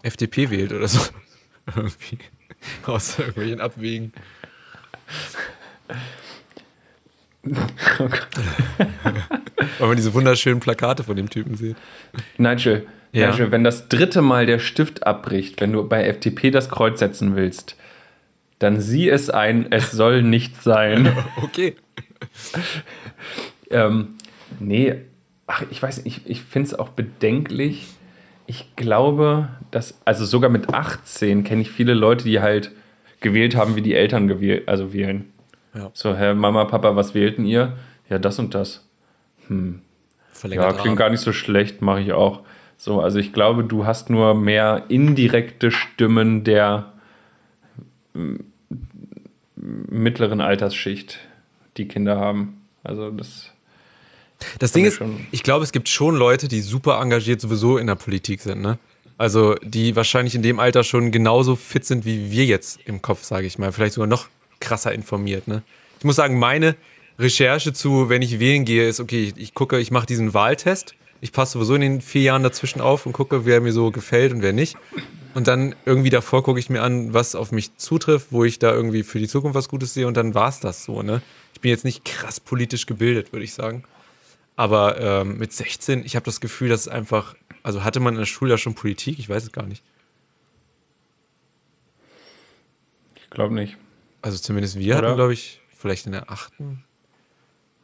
[0.03, 0.99] FDP wählt oder so.
[1.75, 2.19] irgendwie.
[2.85, 4.13] Außer irgendwelchen Abwägen.
[9.79, 11.77] Weil man diese wunderschönen Plakate von dem Typen sieht.
[12.37, 13.31] Nigel, Ja.
[13.31, 17.35] Nigel, wenn das dritte Mal der Stift abbricht, wenn du bei FDP das Kreuz setzen
[17.35, 17.75] willst,
[18.59, 21.15] dann sieh es ein, es soll nicht sein.
[21.41, 21.75] Okay.
[23.69, 24.15] Ähm,
[24.59, 24.95] nee,
[25.47, 27.87] ach, ich weiß nicht, ich, ich finde es auch bedenklich.
[28.45, 32.71] Ich glaube, dass, also sogar mit 18 kenne ich viele Leute, die halt
[33.19, 35.31] gewählt haben, wie die Eltern gewählt, also wählen.
[35.73, 35.91] Ja.
[35.93, 37.77] So, Herr Mama, Papa, was wählten ihr?
[38.09, 38.85] Ja, das und das.
[39.49, 39.55] Ja,
[40.31, 42.41] Verlängert klingt gar nicht so schlecht, mache ich auch.
[42.77, 46.93] So, also ich glaube, du hast nur mehr indirekte Stimmen der
[49.55, 51.19] mittleren Altersschicht,
[51.77, 52.61] die Kinder haben.
[52.83, 53.51] Also das.
[54.59, 57.95] Das Ding ist, ich glaube, es gibt schon Leute, die super engagiert sowieso in der
[57.95, 58.77] Politik sind, ne?
[59.17, 63.23] Also, die wahrscheinlich in dem Alter schon genauso fit sind wie wir jetzt im Kopf,
[63.25, 63.73] sage ich mal.
[63.73, 64.27] Vielleicht sogar noch
[64.61, 65.61] krasser informiert, ne?
[65.97, 66.77] Ich muss sagen, meine
[67.19, 70.95] Recherche zu, wenn ich wählen gehe, ist, okay, ich, ich gucke, ich mache diesen Wahltest.
[71.19, 74.31] Ich passe sowieso in den vier Jahren dazwischen auf und gucke, wer mir so gefällt
[74.31, 74.77] und wer nicht.
[75.33, 78.73] Und dann irgendwie davor gucke ich mir an, was auf mich zutrifft, wo ich da
[78.73, 81.21] irgendwie für die Zukunft was Gutes sehe und dann war es das so, ne?
[81.53, 83.83] Ich bin jetzt nicht krass politisch gebildet, würde ich sagen.
[84.59, 87.33] Aber ähm, mit 16, ich habe das Gefühl, dass es einfach,
[87.63, 89.81] also hatte man in der Schule ja schon Politik, ich weiß es gar nicht.
[93.15, 93.77] Ich glaube nicht.
[94.21, 95.07] Also zumindest wir Oder?
[95.07, 96.83] hatten, glaube ich, vielleicht in der achten.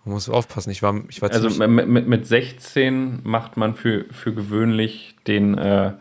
[0.04, 4.04] Man muss aufpassen, ich war, ich war Also mit, mit, mit 16 macht man für,
[4.12, 5.94] für gewöhnlich den, äh,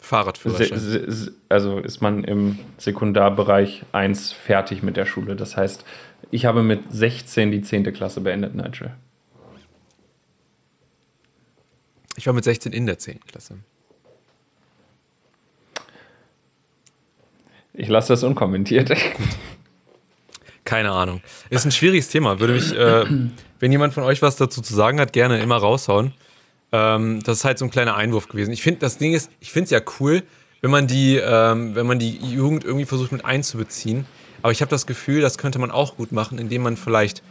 [0.00, 0.80] Fahrradführerschein.
[0.80, 5.36] se, se, also ist man im Sekundarbereich 1 fertig mit der Schule.
[5.36, 5.84] Das heißt,
[6.32, 7.92] ich habe mit 16 die 10.
[7.92, 8.96] Klasse beendet, Nigel.
[12.16, 13.20] Ich war mit 16 in der 10.
[13.26, 13.58] Klasse.
[17.74, 18.92] Ich lasse das unkommentiert.
[20.64, 21.22] Keine Ahnung.
[21.50, 22.38] Ist ein schwieriges Thema.
[22.38, 23.04] Würde mich, äh,
[23.60, 26.12] wenn jemand von euch was dazu zu sagen hat, gerne immer raushauen.
[26.70, 28.52] Ähm, das ist halt so ein kleiner Einwurf gewesen.
[28.52, 30.22] Ich finde, das Ding ist, ich finde es ja cool,
[30.60, 34.06] wenn man die, ähm, wenn man die Jugend irgendwie versucht mit einzubeziehen.
[34.42, 37.22] Aber ich habe das Gefühl, das könnte man auch gut machen, indem man vielleicht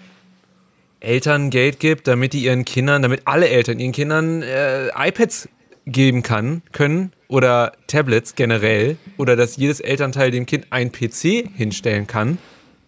[1.01, 5.49] Eltern Geld gibt, damit die ihren Kindern, damit alle Eltern ihren Kindern äh, iPads
[5.85, 12.07] geben kann, können oder Tablets generell oder dass jedes Elternteil dem Kind ein PC hinstellen
[12.07, 12.37] kann,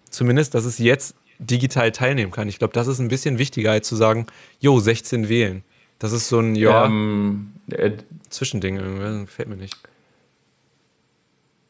[0.10, 2.48] zumindest, dass es jetzt digital teilnehmen kann.
[2.48, 4.28] Ich glaube, das ist ein bisschen wichtiger als zu sagen,
[4.60, 5.64] jo, 16 wählen.
[6.00, 7.92] Das ist so ein, ja, Ähm, äh,
[8.30, 9.78] Zwischending, irgendwie, gefällt mir nicht.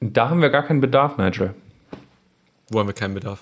[0.02, 1.54] da haben wir gar keinen Bedarf, Nigel.
[2.70, 3.40] Wo haben wir keinen Bedarf?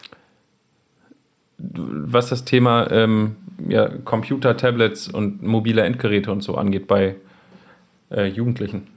[1.63, 3.35] Was das Thema ähm,
[3.67, 7.15] ja, Computer, Tablets und mobile Endgeräte und so angeht bei
[8.09, 8.87] äh, Jugendlichen.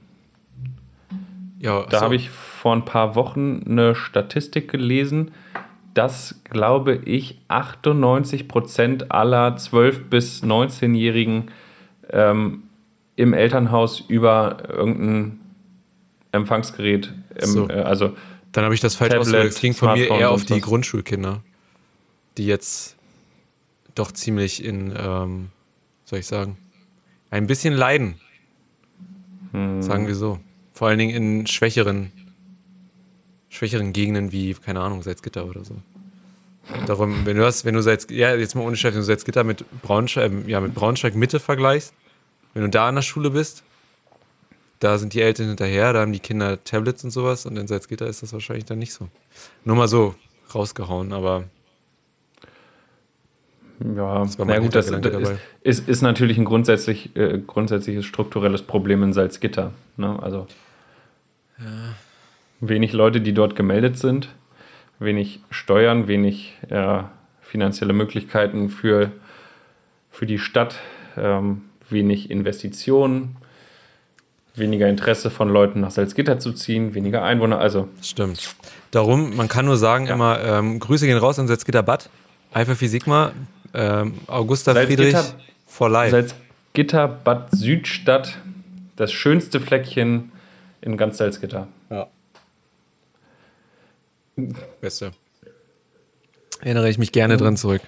[1.59, 2.05] Ja, Da so.
[2.05, 5.31] habe ich vor ein paar Wochen eine Statistik gelesen,
[5.93, 11.51] dass, glaube ich, 98 Prozent aller 12- bis 19-Jährigen
[12.09, 12.63] ähm,
[13.15, 15.39] im Elternhaus über irgendein
[16.33, 17.69] Empfangsgerät, im, So.
[17.69, 18.11] äh, also
[18.51, 19.53] Dann habe ich das falsch Tablet, ausgedrückt.
[19.53, 20.59] Es ging von mir eher auf die.
[20.59, 21.41] Grundschulkinder,
[22.37, 22.95] die jetzt
[23.95, 25.49] doch ziemlich in, ähm,
[26.05, 26.57] soll ich sagen,
[27.31, 28.19] ein bisschen leiden.
[29.51, 29.81] Hm.
[29.81, 30.39] Sagen wir so.
[30.73, 32.11] Vor allen Dingen in schwächeren,
[33.49, 35.75] schwächeren Gegenden wie, keine Ahnung, Salzgitter oder so.
[36.87, 39.43] Darum, wenn du das, wenn du Salz, ja, jetzt mal ohne Scheiß, wenn du Salzgitter
[39.43, 41.93] mit Braunschweig, ähm, ja, mit Braunschweig Mitte vergleichst,
[42.53, 43.63] wenn du da an der Schule bist,
[44.79, 48.07] da sind die Eltern hinterher, da haben die Kinder Tablets und sowas und in Salzgitter
[48.07, 49.07] ist das wahrscheinlich dann nicht so.
[49.63, 50.15] Nur mal so
[50.53, 51.45] rausgehauen, aber
[53.79, 59.03] Ja, na gut, das, das ist, ist, ist natürlich ein grundsätzlich, äh, grundsätzliches strukturelles Problem
[59.03, 59.71] in Salzgitter.
[59.97, 60.17] Ne?
[60.21, 60.47] Also
[62.59, 64.29] wenig Leute, die dort gemeldet sind,
[64.99, 67.03] wenig Steuern, wenig äh,
[67.41, 69.11] finanzielle Möglichkeiten für,
[70.11, 70.79] für die Stadt,
[71.17, 73.37] ähm, wenig Investitionen,
[74.55, 77.59] weniger Interesse von Leuten nach Salzgitter zu ziehen, weniger Einwohner.
[77.59, 78.55] Also stimmt.
[78.91, 82.09] Darum, man kann nur sagen immer, ähm, Grüße gehen raus an Salzgitter Bad,
[82.53, 83.33] Alpha Phi Sigma,
[83.75, 85.33] ähm, Augusta Salzgitter- Friedrich
[85.67, 86.11] for life.
[86.11, 88.37] Salzgitter, Bad Südstadt,
[88.95, 90.31] das schönste Fleckchen
[90.81, 91.67] in ganz Salzgitter.
[91.89, 92.07] Ja.
[94.81, 95.11] Beste.
[96.61, 97.81] Erinnere ich mich gerne dran zurück.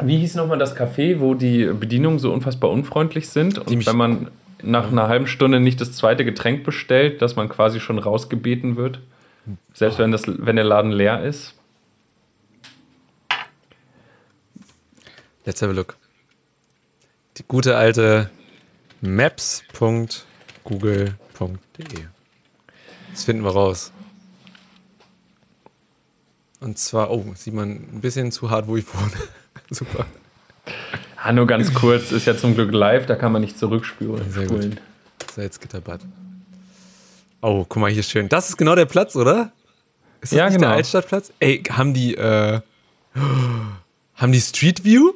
[0.00, 4.30] Wie hieß nochmal das Café, wo die Bedienungen so unfassbar unfreundlich sind und wenn man
[4.62, 9.00] nach einer halben Stunde nicht das zweite Getränk bestellt, dass man quasi schon rausgebeten wird,
[9.74, 11.54] selbst wenn, das, wenn der Laden leer ist?
[15.44, 15.96] Let's have a look.
[17.38, 18.30] Die gute alte
[19.00, 21.14] maps.google.de.
[23.10, 23.92] Das finden wir raus.
[26.60, 29.10] Und zwar, oh, sieht man ein bisschen zu hart, wo ich wohne.
[29.70, 30.06] Super.
[31.16, 34.30] Ah, nur ganz kurz, ist ja zum Glück live, da kann man nicht zurückspulen.
[34.30, 34.76] Sehr gut.
[35.34, 36.00] Salzgitterbad.
[37.40, 38.28] Oh, guck mal, hier ist schön.
[38.28, 39.50] Das ist genau der Platz, oder?
[40.20, 40.68] Ist das Ja, nicht genau.
[40.68, 41.32] der Altstadtplatz?
[41.40, 42.60] Ey, haben die, äh,
[44.14, 45.14] haben die Street View?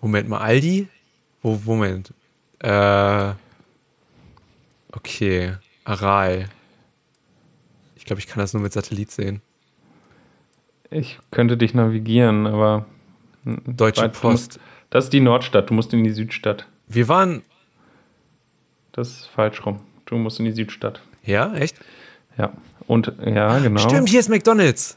[0.00, 0.88] Moment mal, Aldi?
[1.42, 2.12] Wo, Moment.
[2.60, 3.32] Äh,
[4.92, 6.48] okay, Aral.
[7.96, 9.40] Ich glaube, ich kann das nur mit Satellit sehen.
[10.90, 12.86] Ich könnte dich navigieren, aber.
[13.44, 14.60] Deutsche Weit- du musst- Post.
[14.90, 16.66] Das ist die Nordstadt, du musst in die Südstadt.
[16.88, 17.42] Wir waren,
[18.92, 19.80] Das ist falsch rum.
[20.06, 21.00] Du musst in die Südstadt.
[21.22, 21.76] ja, echt?
[22.36, 22.52] Ja.
[22.88, 23.78] Und ja, genau.
[23.80, 24.96] Stimmt, hier ist McDonalds.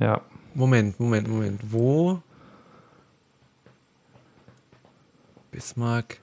[0.00, 0.20] Ja.
[0.54, 1.60] Moment, Moment, Moment.
[1.70, 2.20] Wo?
[5.58, 6.18] Bismarck.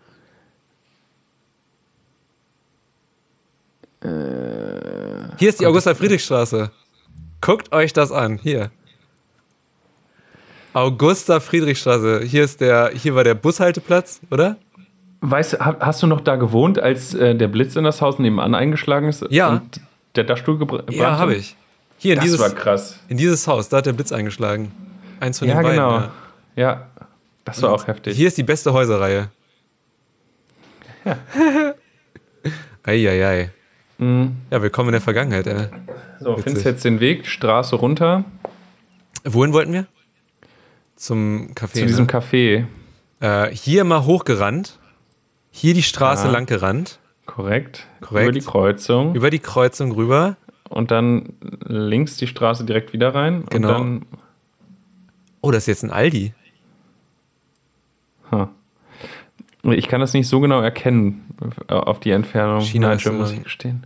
[5.38, 6.71] Hier ist die Augusta-Friedrichstraße.
[7.41, 8.39] Guckt euch das an.
[8.41, 8.71] Hier.
[10.71, 12.21] Augusta-Friedrichstraße.
[12.21, 14.55] Hier ist der, hier war der Bushalteplatz, oder?
[15.19, 18.19] Weißt du, ha- hast du noch da gewohnt, als äh, der Blitz in das Haus
[18.19, 19.25] nebenan eingeschlagen ist?
[19.31, 19.49] Ja.
[19.49, 19.81] Und
[20.15, 20.93] der Dachstuhl gebra- brannte?
[20.95, 21.57] Ja, habe ich.
[21.97, 22.99] Hier in Das dieses, war krass.
[23.09, 24.71] in dieses Haus, da hat der Blitz eingeschlagen.
[25.19, 25.75] Eins von Ja, den beiden.
[25.77, 25.97] genau.
[25.97, 26.11] Ja.
[26.55, 26.88] Ja,
[27.46, 28.16] das war auch heftig.
[28.18, 29.30] Hier ist die beste Häuserreihe.
[31.06, 31.18] Ja.
[32.84, 33.52] Eieiei.
[33.98, 34.36] Mhm.
[34.52, 35.48] Ja, willkommen in der Vergangenheit.
[35.48, 35.70] Äh.
[36.20, 38.26] So, findest jetzt den Weg, Straße runter
[39.24, 39.88] Wohin wollten wir?
[40.96, 41.80] Zum Café.
[41.80, 42.12] zu diesem ne?
[42.12, 42.66] Café.
[43.22, 44.78] äh, hier mal hochgerannt.
[45.52, 46.32] Hier die Straße Ja.
[46.32, 47.00] lang gerannt.
[47.26, 47.88] Korrekt.
[48.02, 48.24] Korrekt.
[48.30, 49.16] Über die Kreuzung.
[49.16, 50.38] Über die Kreuzung rüber.
[50.70, 51.34] Und dann
[51.64, 53.46] links die Straße direkt wieder rein.
[53.50, 53.68] Genau.
[53.70, 54.06] Und dann,
[55.41, 56.34] Oh, das ist jetzt ein Aldi.
[58.32, 58.49] Ha.
[59.63, 61.28] Ich kann das nicht so genau erkennen
[61.67, 62.61] auf die Entfernung.
[62.61, 63.86] China Nein, ist muss ich gestehen.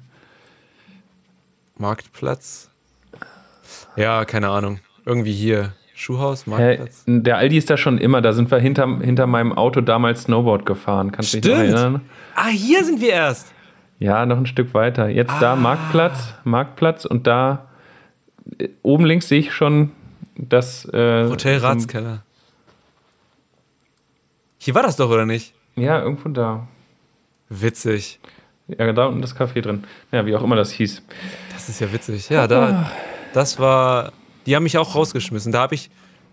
[1.77, 2.69] Marktplatz.
[3.95, 4.79] Ja, keine Ahnung.
[5.05, 5.73] Irgendwie hier.
[5.95, 7.03] Schuhhaus, Hä, Marktplatz.
[7.07, 8.21] der Aldi ist da schon immer.
[8.21, 11.11] Da sind wir hinter, hinter meinem Auto damals Snowboard gefahren.
[11.11, 11.69] Kannst du dich Stimmt.
[11.71, 12.01] erinnern?
[12.35, 13.51] Ah, hier sind wir erst.
[13.99, 15.09] Ja, noch ein Stück weiter.
[15.09, 15.39] Jetzt Ah.
[15.39, 17.67] da Marktplatz, Marktplatz und da
[18.59, 19.91] äh, oben links sehe ich schon
[20.37, 22.23] das äh, Hotel Ratskeller.
[24.59, 25.53] Hier war das doch, oder nicht?
[25.75, 26.67] Ja, irgendwo da.
[27.47, 28.19] Witzig.
[28.67, 29.85] Ja, da unten das Café drin.
[30.11, 31.01] Ja, wie auch immer das hieß.
[31.53, 32.29] Das ist ja witzig.
[32.29, 32.91] Ja, da,
[33.33, 34.11] das war.
[34.45, 35.51] Die haben mich auch rausgeschmissen.
[35.51, 35.89] Da habe ich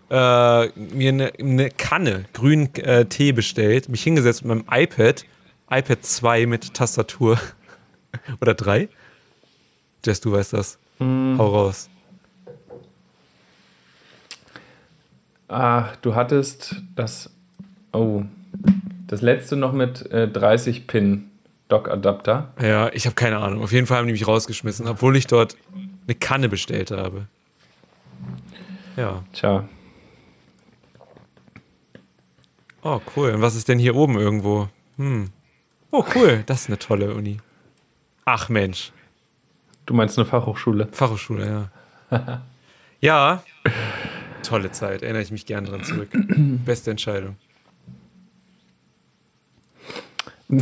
[0.09, 5.25] äh, mir eine, eine Kanne grünen äh, Tee bestellt, mich hingesetzt mit meinem iPad,
[5.71, 7.39] iPad 2 mit Tastatur.
[8.41, 8.89] Oder 3?
[10.05, 10.77] Jess, du weißt das.
[10.99, 11.89] Hau raus.
[15.47, 17.29] Ach, du hattest das.
[17.93, 18.23] Oh.
[19.07, 21.29] Das letzte noch mit äh, 30 Pin
[21.69, 22.53] Dock-Adapter.
[22.61, 23.63] Ja, ich habe keine Ahnung.
[23.63, 25.55] Auf jeden Fall haben die mich rausgeschmissen, obwohl ich dort
[26.07, 27.27] eine Kanne bestellt habe.
[28.95, 29.23] Ja.
[29.33, 29.65] Tja,
[32.89, 33.31] Oh, cool.
[33.31, 34.69] Und was ist denn hier oben irgendwo?
[34.95, 35.29] Hm.
[35.91, 36.43] Oh, cool.
[36.45, 37.39] Das ist eine tolle Uni.
[38.23, 38.93] Ach, Mensch.
[39.85, 40.87] du meinst eine Fachhochschule.
[40.93, 41.69] Fachhochschule,
[42.11, 42.41] ja.
[43.01, 43.43] ja.
[44.41, 45.01] Tolle Zeit.
[45.01, 46.09] Erinnere ich mich gern dran zurück.
[46.65, 47.35] Beste Entscheidung.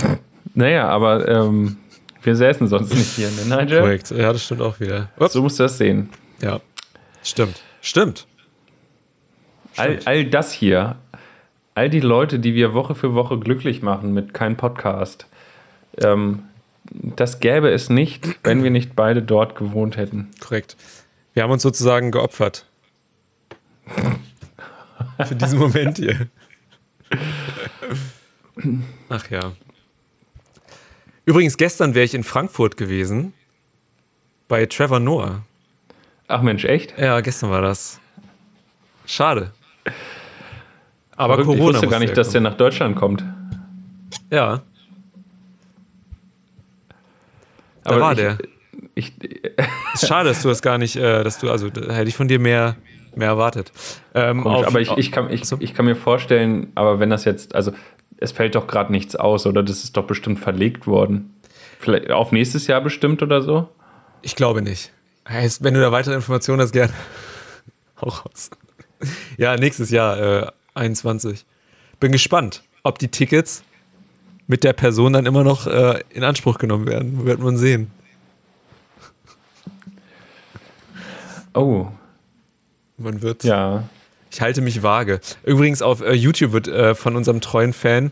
[0.58, 1.78] Naja, aber ähm,
[2.24, 3.82] wir säßen sonst nicht hier, ne, Nigel?
[3.82, 4.12] Korrekt.
[4.12, 5.10] Ja, das stimmt auch wieder.
[5.18, 5.34] Ups.
[5.34, 6.10] So musst du das sehen.
[6.42, 6.62] Ja.
[7.24, 7.62] Stimmt.
[7.82, 8.26] Stimmt.
[9.76, 10.96] All, all das hier,
[11.74, 15.28] all die Leute, die wir Woche für Woche glücklich machen mit keinem Podcast,
[16.02, 16.44] ähm,
[16.92, 20.30] das gäbe es nicht, wenn wir nicht beide dort gewohnt hätten.
[20.40, 20.78] Korrekt.
[21.34, 22.66] Wir haben uns sozusagen geopfert.
[25.26, 26.28] Für diesen Moment hier.
[29.10, 29.52] Ach ja.
[31.26, 33.34] Übrigens, gestern wäre ich in Frankfurt gewesen.
[34.48, 35.42] Bei Trevor Noah.
[36.28, 36.98] Ach Mensch, echt?
[37.00, 38.00] Ja, gestern war das.
[39.06, 39.52] Schade.
[41.16, 43.24] Aber Verrückt, Corona ich wusste gar nicht, dass der nach Deutschland kommt.
[44.32, 44.62] Ja,
[47.84, 48.38] da Aber war ich, der.
[48.96, 49.14] Ich,
[49.94, 52.28] Ist schade, dass du das gar nicht, äh, dass du, also da hätte ich von
[52.28, 52.76] dir mehr,
[53.16, 53.72] mehr erwartet.
[54.14, 55.58] Ähm, Komisch, auf- aber ich, ich, kann, ich, so.
[55.60, 57.72] ich kann mir vorstellen, aber wenn das jetzt, also
[58.18, 61.34] es fällt doch gerade nichts aus, oder das ist doch bestimmt verlegt worden.
[61.80, 63.70] Vielleicht auf nächstes Jahr bestimmt oder so?
[64.22, 64.92] Ich glaube nicht.
[65.28, 66.92] Heißt, wenn du da weitere Informationen hast, gern.
[68.02, 68.50] Hau raus.
[69.38, 71.46] Ja, nächstes Jahr, äh, 21.
[72.00, 73.64] Bin gespannt, ob die Tickets
[74.48, 77.26] mit der Person dann immer noch äh, in Anspruch genommen werden.
[77.26, 77.92] Wird man sehen.
[81.54, 81.88] Oh,
[82.98, 83.44] Man wird.
[83.44, 83.84] ja.
[84.36, 85.22] Ich halte mich vage.
[85.46, 88.12] Übrigens auf äh, YouTube wird äh, von unserem treuen Fan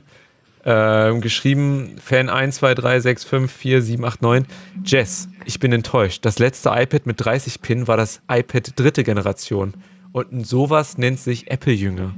[0.63, 4.45] äh, geschrieben, Fan 1, 2, 3, 6, 5, 4, 7, 8, 9.
[4.85, 6.23] Jess, ich bin enttäuscht.
[6.23, 9.73] Das letzte iPad mit 30 Pin war das iPad dritte Generation.
[10.13, 12.15] Und sowas nennt sich Apple-Jünger.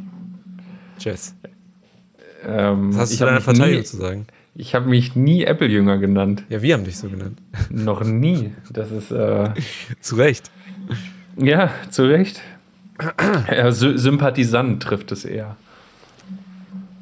[0.99, 1.33] Jess,
[2.45, 4.27] Ähm, was hast du zu deiner Verteidigung zu sagen?
[4.53, 6.43] Ich habe mich nie Apple-Jünger genannt.
[6.49, 7.39] Ja, wir haben dich so genannt.
[7.71, 8.53] Noch nie.
[8.69, 9.49] Das ist, äh,
[9.99, 10.51] zu Recht.
[11.37, 12.39] ja, zu Recht.
[13.71, 15.57] Sy Sympathisant trifft es eher.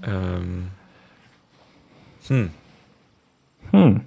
[0.05, 0.69] Ähm,
[2.27, 2.49] hm.
[3.71, 4.01] Hm.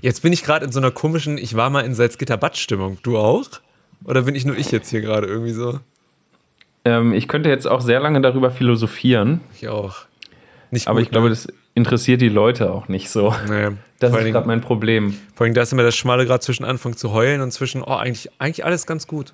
[0.00, 2.98] Jetzt bin ich gerade in so einer komischen, ich war mal in Salzgitter-Bad-Stimmung.
[3.02, 3.44] Du auch?
[4.04, 5.80] Oder bin ich nur ich jetzt hier gerade irgendwie so?
[6.84, 10.04] Ähm, ich könnte jetzt auch sehr lange darüber philosophieren, Ich auch.
[10.70, 11.30] Nicht aber gut, ich glaube, ne?
[11.30, 13.34] das interessiert die Leute auch nicht so.
[13.48, 13.70] Nee,
[14.00, 15.16] Das ist gerade mein Problem.
[15.34, 17.94] vor allem, da ist immer das Schmale gerade zwischen Anfang zu heulen und zwischen, oh,
[17.94, 19.32] eigentlich, eigentlich alles ganz gut.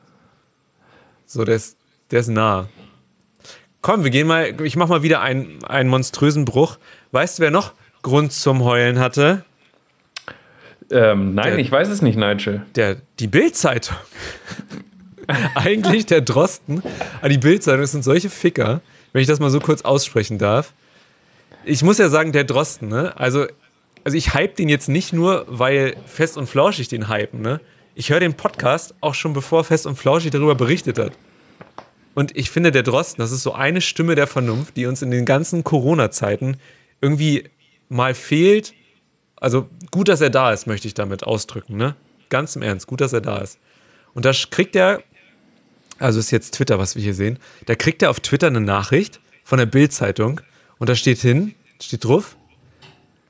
[1.26, 1.76] So, der ist,
[2.10, 2.68] der ist nah.
[3.82, 6.76] Komm, wir gehen mal, ich mach mal wieder einen, einen monströsen Bruch.
[7.12, 7.72] Weißt du, wer noch
[8.02, 9.44] Grund zum Heulen hatte?
[10.90, 12.62] Ähm, nein, Der- ich weiß es nicht, Nigel.
[12.74, 13.96] Der, die Bild-Zeitung.
[15.54, 16.82] Eigentlich der Drosten.
[17.20, 18.80] Aber die Bild-Zeitung das sind solche Ficker,
[19.12, 20.72] wenn ich das mal so kurz aussprechen darf.
[21.64, 23.12] Ich muss ja sagen, der Drosten, ne?
[23.18, 23.46] Also,
[24.02, 27.60] also ich hype den jetzt nicht nur, weil Fest und Flauschig den hypen, ne?
[27.94, 31.12] Ich höre den Podcast auch schon bevor Fest und Flauschig darüber berichtet hat.
[32.14, 35.10] Und ich finde, der Drosten, das ist so eine Stimme der Vernunft, die uns in
[35.10, 36.56] den ganzen Corona-Zeiten
[37.02, 37.44] irgendwie
[37.88, 38.72] mal fehlt.
[39.36, 41.94] Also gut, dass er da ist, möchte ich damit ausdrücken, ne?
[42.30, 43.58] Ganz im Ernst, gut, dass er da ist.
[44.14, 45.02] Und da kriegt er,
[45.98, 49.20] also ist jetzt Twitter, was wir hier sehen, da kriegt er auf Twitter eine Nachricht
[49.44, 50.40] von der Bild-Zeitung
[50.80, 52.36] und da steht hin, steht drauf,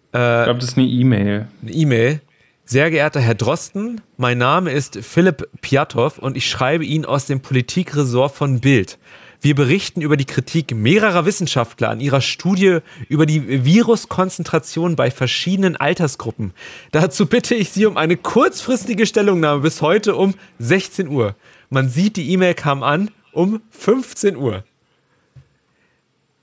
[0.07, 1.49] Ich glaube, das ist eine E-Mail.
[1.63, 2.21] eine E-Mail.
[2.65, 7.41] Sehr geehrter Herr Drosten, mein Name ist Philipp Piatow und ich schreibe Ihnen aus dem
[7.41, 8.97] Politikressort von Bild.
[9.43, 12.79] Wir berichten über die Kritik mehrerer Wissenschaftler an ihrer Studie
[13.09, 16.53] über die Viruskonzentration bei verschiedenen Altersgruppen.
[16.93, 21.35] Dazu bitte ich Sie um eine kurzfristige Stellungnahme bis heute um 16 Uhr.
[21.71, 24.63] Man sieht, die E-Mail kam an um 15 Uhr.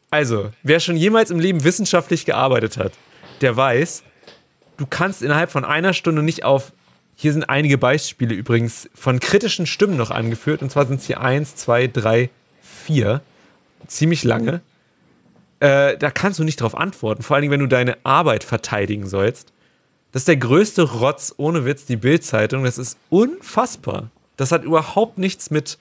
[0.09, 2.93] Also, wer schon jemals im Leben wissenschaftlich gearbeitet hat,
[3.41, 4.03] der weiß,
[4.77, 6.71] du kannst innerhalb von einer Stunde nicht auf.
[7.15, 10.61] Hier sind einige Beispiele übrigens von kritischen Stimmen noch angeführt.
[10.61, 12.29] Und zwar sind es hier eins, zwei, drei,
[12.61, 13.21] vier.
[13.87, 14.61] Ziemlich lange.
[15.59, 17.23] Äh, da kannst du nicht drauf antworten.
[17.23, 19.51] Vor allen Dingen, wenn du deine Arbeit verteidigen sollst.
[20.11, 22.63] Das ist der größte Rotz, ohne Witz, die Bild-Zeitung.
[22.63, 24.09] Das ist unfassbar.
[24.37, 25.79] Das hat überhaupt nichts mit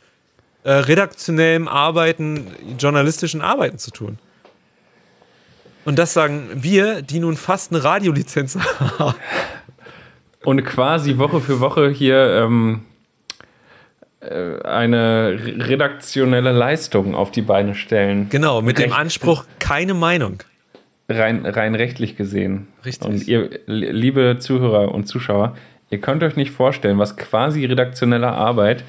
[0.66, 2.48] äh, redaktionellem Arbeiten,
[2.78, 4.18] journalistischen Arbeiten zu tun.
[5.84, 8.58] Und das sagen wir, die nun fast eine Radiolizenz
[8.98, 9.14] haben.
[10.44, 12.82] Und quasi Woche für Woche hier ähm,
[14.20, 18.28] äh, eine re- redaktionelle Leistung auf die Beine stellen.
[18.28, 19.00] Genau, mit dem Recht.
[19.00, 20.42] Anspruch, keine Meinung.
[21.08, 22.66] rein, rein rechtlich gesehen.
[22.84, 23.08] Richtig.
[23.08, 25.56] Und ihr, liebe Zuhörer und Zuschauer,
[25.90, 28.82] ihr könnt euch nicht vorstellen, was quasi redaktionelle Arbeit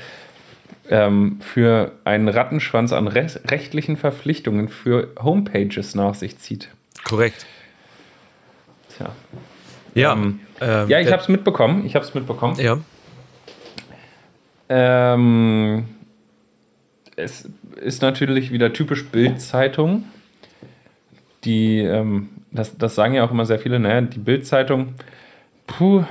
[0.90, 6.70] ähm, für einen Rattenschwanz an re rechtlichen Verpflichtungen für Homepages nach sich zieht.
[7.04, 7.46] Korrekt.
[8.98, 9.10] Tja.
[9.94, 10.14] Ja.
[10.14, 11.86] Ähm, ähm, Ja, ich der- habe es mitbekommen.
[11.86, 12.56] Ich habe es mitbekommen.
[12.60, 12.78] Ja.
[14.70, 15.86] Ähm,
[17.16, 17.50] es
[17.82, 20.04] ist natürlich wieder typisch Bild-Zeitung.
[21.44, 24.96] Die, ähm, das, das sagen ja auch immer sehr viele, naja, die Bild-Zeitung,
[25.68, 26.04] puh,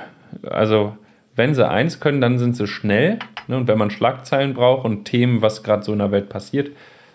[0.43, 0.97] also
[1.37, 3.19] wenn sie eins können, dann sind sie schnell.
[3.47, 3.57] Ne?
[3.57, 6.71] Und wenn man Schlagzeilen braucht und Themen, was gerade so in der Welt passiert,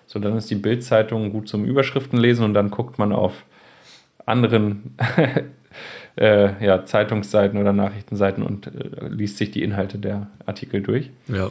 [0.08, 3.44] so dann ist die Bild-Zeitung gut zum Überschriften lesen und dann guckt man auf
[4.26, 4.96] anderen
[6.18, 11.10] äh, ja, Zeitungsseiten oder Nachrichtenseiten und äh, liest sich die Inhalte der Artikel durch.
[11.28, 11.50] Ja.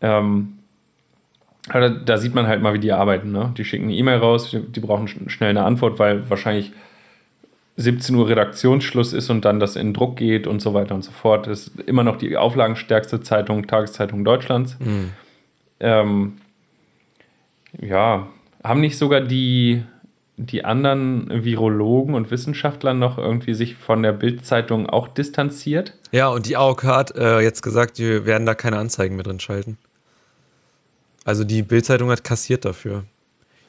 [0.00, 0.54] Ähm,
[1.68, 3.30] aber da sieht man halt mal, wie die arbeiten.
[3.32, 3.52] Ne?
[3.58, 6.72] Die schicken eine E-Mail raus, die, die brauchen sch- schnell eine Antwort, weil wahrscheinlich
[7.80, 11.12] 17 Uhr Redaktionsschluss ist und dann das in Druck geht und so weiter und so
[11.12, 11.46] fort.
[11.46, 14.76] Das ist immer noch die auflagenstärkste Zeitung, Tageszeitung Deutschlands.
[15.78, 16.38] Ähm,
[17.80, 18.26] ja,
[18.64, 19.84] haben nicht sogar die,
[20.36, 25.94] die anderen Virologen und Wissenschaftler noch irgendwie sich von der Bild-Zeitung auch distanziert?
[26.10, 29.38] Ja, und die AOK hat äh, jetzt gesagt, die werden da keine Anzeigen mehr drin
[29.38, 29.78] schalten.
[31.24, 33.04] Also die Bildzeitung hat kassiert dafür.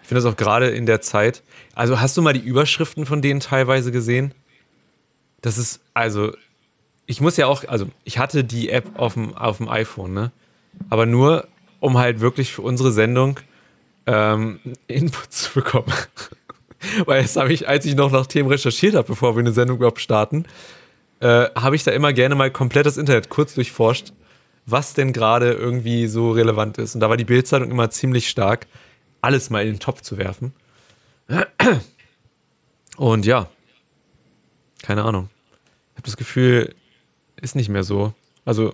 [0.09, 1.43] Finde das auch gerade in der Zeit.
[1.75, 4.33] Also hast du mal die Überschriften von denen teilweise gesehen?
[5.41, 6.33] Das ist, also,
[7.05, 10.31] ich muss ja auch, also ich hatte die App auf dem, auf dem iPhone, ne?
[10.89, 11.47] Aber nur,
[11.79, 13.39] um halt wirklich für unsere Sendung
[14.07, 15.93] ähm, Input zu bekommen.
[17.05, 19.77] Weil das habe ich, als ich noch nach Themen recherchiert habe, bevor wir eine Sendung
[19.77, 20.45] überhaupt starten,
[21.19, 24.11] äh, habe ich da immer gerne mal komplett das Internet kurz durchforscht,
[24.65, 26.95] was denn gerade irgendwie so relevant ist.
[26.95, 28.65] Und da war die Bildzeitung immer ziemlich stark,
[29.21, 30.53] alles mal in den Topf zu werfen.
[32.97, 33.49] Und ja,
[34.81, 35.29] keine Ahnung.
[35.91, 36.73] Ich habe das Gefühl,
[37.41, 38.13] ist nicht mehr so.
[38.45, 38.73] Also.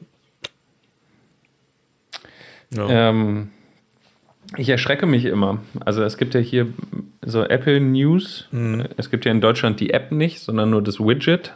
[2.71, 3.09] Ja.
[3.09, 3.49] Ähm,
[4.57, 5.59] ich erschrecke mich immer.
[5.83, 6.67] Also es gibt ja hier
[7.23, 8.47] so Apple News.
[8.97, 11.53] Es gibt ja in Deutschland die App nicht, sondern nur das Widget.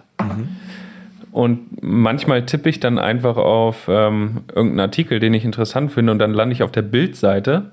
[1.32, 6.20] Und manchmal tippe ich dann einfach auf ähm, irgendeinen Artikel, den ich interessant finde, und
[6.20, 7.72] dann lande ich auf der Bildseite.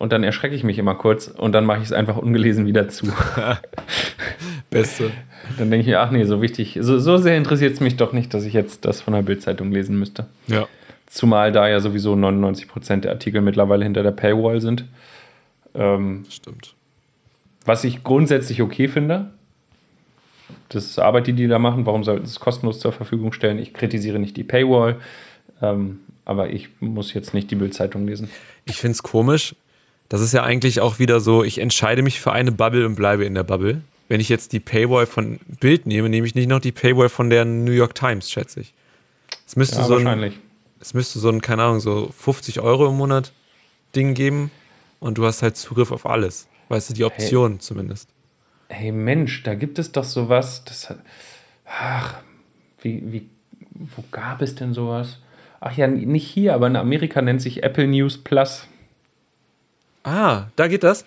[0.00, 2.88] Und dann erschrecke ich mich immer kurz und dann mache ich es einfach ungelesen wieder
[2.88, 3.12] zu.
[4.70, 5.10] Beste.
[5.58, 8.14] dann denke ich mir, ach nee, so wichtig, so, so sehr interessiert es mich doch
[8.14, 10.24] nicht, dass ich jetzt das von der Bildzeitung lesen müsste.
[10.46, 10.66] Ja.
[11.06, 14.86] Zumal da ja sowieso 99% der Artikel mittlerweile hinter der Paywall sind.
[15.74, 16.72] Ähm, Stimmt.
[17.66, 19.28] was ich grundsätzlich okay finde.
[20.70, 21.84] Das ist Arbeit, die die da machen.
[21.84, 23.58] Warum sollten sie es kostenlos zur Verfügung stellen?
[23.58, 24.96] Ich kritisiere nicht die Paywall,
[25.60, 28.30] ähm, aber ich muss jetzt nicht die Bildzeitung lesen.
[28.64, 29.54] Ich finde es komisch.
[30.10, 33.24] Das ist ja eigentlich auch wieder so, ich entscheide mich für eine Bubble und bleibe
[33.24, 33.80] in der Bubble.
[34.08, 37.30] Wenn ich jetzt die Paywall von Bild nehme, nehme ich nicht noch die Paywall von
[37.30, 38.74] der New York Times, schätze ich.
[39.46, 40.34] Es müsste, Ja, so, ein, wahrscheinlich.
[40.80, 43.32] es müsste so ein, keine Ahnung, so 50 Euro im Monat
[43.94, 44.50] Ding geben
[44.98, 46.48] und du hast halt Zugriff auf alles.
[46.68, 48.08] Weißt du, die Option zumindest.
[48.68, 50.64] Hey Mensch, da gibt es doch sowas.
[50.64, 50.98] Das hat,
[51.66, 52.16] ach,
[52.82, 53.28] wie, wie,
[53.70, 55.18] wo gab es denn sowas?
[55.60, 58.66] Ach ja, nicht hier, aber in Amerika nennt sich Apple News Plus.
[60.10, 61.04] Ah, da geht das?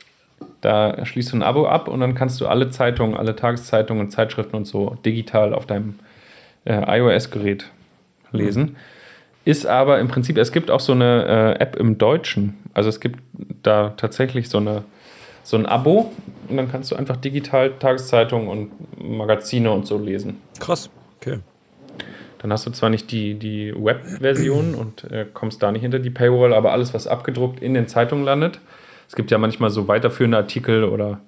[0.62, 4.56] Da schließt du ein Abo ab und dann kannst du alle Zeitungen, alle Tageszeitungen, Zeitschriften
[4.56, 6.00] und so digital auf deinem
[6.64, 7.70] äh, iOS-Gerät
[8.32, 8.78] lesen.
[9.44, 12.58] Ist aber im Prinzip, es gibt auch so eine äh, App im Deutschen.
[12.74, 13.20] Also es gibt
[13.62, 14.86] da tatsächlich so, eine,
[15.44, 16.14] so ein Abo
[16.48, 18.72] und dann kannst du einfach digital Tageszeitungen und
[19.04, 20.38] Magazine und so lesen.
[20.60, 20.90] Krass.
[21.20, 21.40] Okay.
[22.40, 26.10] Dann hast du zwar nicht die, die Web-Version und äh, kommst da nicht hinter die
[26.10, 28.60] Paywall, aber alles, was abgedruckt in den Zeitungen landet.
[29.14, 31.22] Es gibt ja manchmal so weiterführende Artikel oder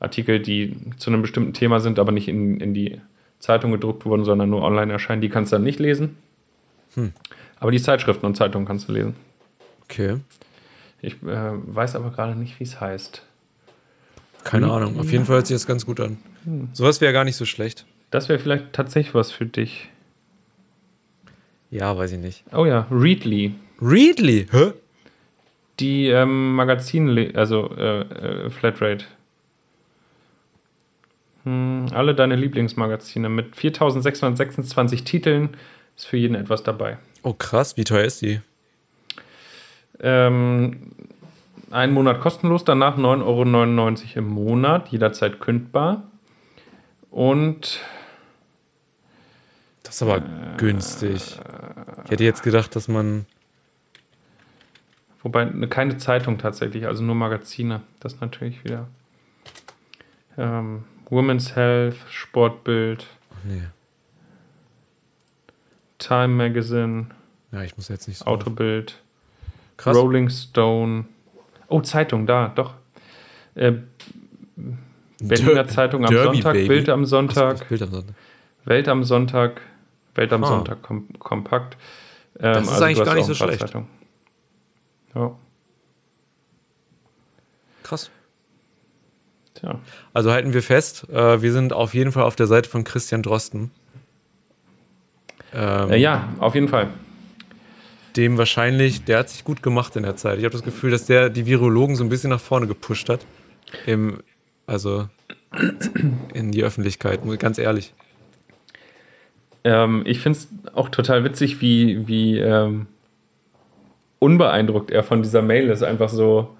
[0.00, 2.98] Artikel, die zu einem bestimmten Thema sind, aber nicht in, in die
[3.40, 5.20] Zeitung gedruckt wurden, sondern nur online erscheinen.
[5.20, 6.16] Die kannst du dann nicht lesen.
[7.60, 9.16] Aber die Zeitschriften und Zeitungen kannst du lesen.
[9.84, 10.16] Okay.
[11.02, 13.20] Ich äh, weiß aber gerade nicht, wie es heißt.
[14.42, 14.98] Keine Ahnung.
[14.98, 16.16] Auf jeden Fall hört sich das ganz gut an.
[16.72, 17.84] Sowas wäre gar nicht so schlecht.
[18.10, 19.90] Das wäre vielleicht tatsächlich was für dich.
[21.70, 22.44] Ja, weiß ich nicht.
[22.54, 23.52] Oh ja, Readly.
[23.82, 24.46] Readly?
[24.50, 24.72] Hä?
[25.80, 29.04] Die ähm, Magazin, also äh, äh, Flatrate.
[31.44, 35.50] Hm, alle deine Lieblingsmagazine mit 4626 Titeln
[35.96, 36.98] ist für jeden etwas dabei.
[37.22, 37.76] Oh, krass.
[37.76, 38.40] Wie teuer ist die?
[40.00, 40.92] Ähm,
[41.70, 46.02] einen Monat kostenlos, danach 9,99 Euro im Monat, jederzeit kündbar.
[47.10, 47.80] Und
[49.82, 50.22] Das ist aber
[50.56, 51.38] günstig.
[52.04, 53.26] Ich hätte jetzt gedacht, dass man.
[55.26, 57.80] Wobei ne, keine Zeitung tatsächlich, also nur Magazine.
[57.98, 58.86] Das natürlich wieder.
[60.38, 63.08] Ähm, Women's Health, Sportbild,
[63.42, 63.62] Nee.
[65.98, 67.06] Time Magazine,
[67.50, 68.26] Ja, ich muss jetzt nicht so.
[68.26, 69.00] Autobild,
[69.76, 69.96] Krass.
[69.96, 71.06] Rolling Stone.
[71.66, 72.74] Oh, Zeitung, da, doch.
[73.56, 73.72] Äh,
[75.18, 76.68] Berliner Der- Zeitung am Derby, Sonntag, Baby.
[76.68, 78.14] Bild am Sonntag, das Bild am Sonntag.
[78.64, 79.60] Welt am Sonntag,
[80.14, 80.46] Welt am Ah.
[80.46, 81.76] Sonntag kom kompakt.
[82.38, 83.58] Ähm, Das ist eigentlich du hast gar nicht so schlecht.
[83.58, 83.95] Zeitungen.
[85.16, 85.34] Ja,
[87.82, 88.10] Krass.
[89.54, 89.78] tja.
[90.12, 93.22] Also halten wir fest, äh, wir sind auf jeden Fall auf der Seite von Christian
[93.22, 93.70] Drosten.
[95.54, 96.88] Ähm, Äh, ja, auf jeden Fall.
[98.16, 100.38] Dem wahrscheinlich, der hat sich gut gemacht in der Zeit.
[100.38, 103.24] Ich habe das Gefühl, dass der die Virologen so ein bisschen nach vorne gepusht hat.
[103.86, 104.18] Im,
[104.66, 105.08] also
[106.34, 107.94] in die Öffentlichkeit, ganz ehrlich.
[109.64, 112.86] Ähm, ich finde es auch total witzig, wie, wie ähm,
[114.18, 115.82] unbeeindruckt er von dieser Mail ist.
[115.82, 116.56] Einfach so.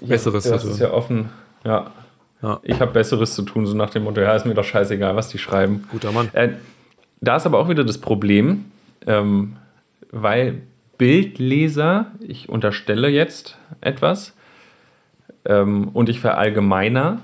[0.00, 0.86] Besseres das zu ist tun.
[0.86, 1.30] ja offen.
[1.64, 1.90] Ja.
[2.42, 2.58] Ja.
[2.64, 5.28] Ich habe Besseres zu tun, so nach dem Motto, ja, ist mir doch scheißegal, was
[5.28, 5.84] die schreiben.
[5.92, 6.28] Guter Mann.
[6.32, 6.50] Äh,
[7.20, 8.64] da ist aber auch wieder das Problem,
[9.06, 9.56] ähm,
[10.10, 10.62] weil
[10.98, 14.34] Bildleser, ich unterstelle jetzt etwas
[15.44, 17.20] ähm, und ich verallgemeiner,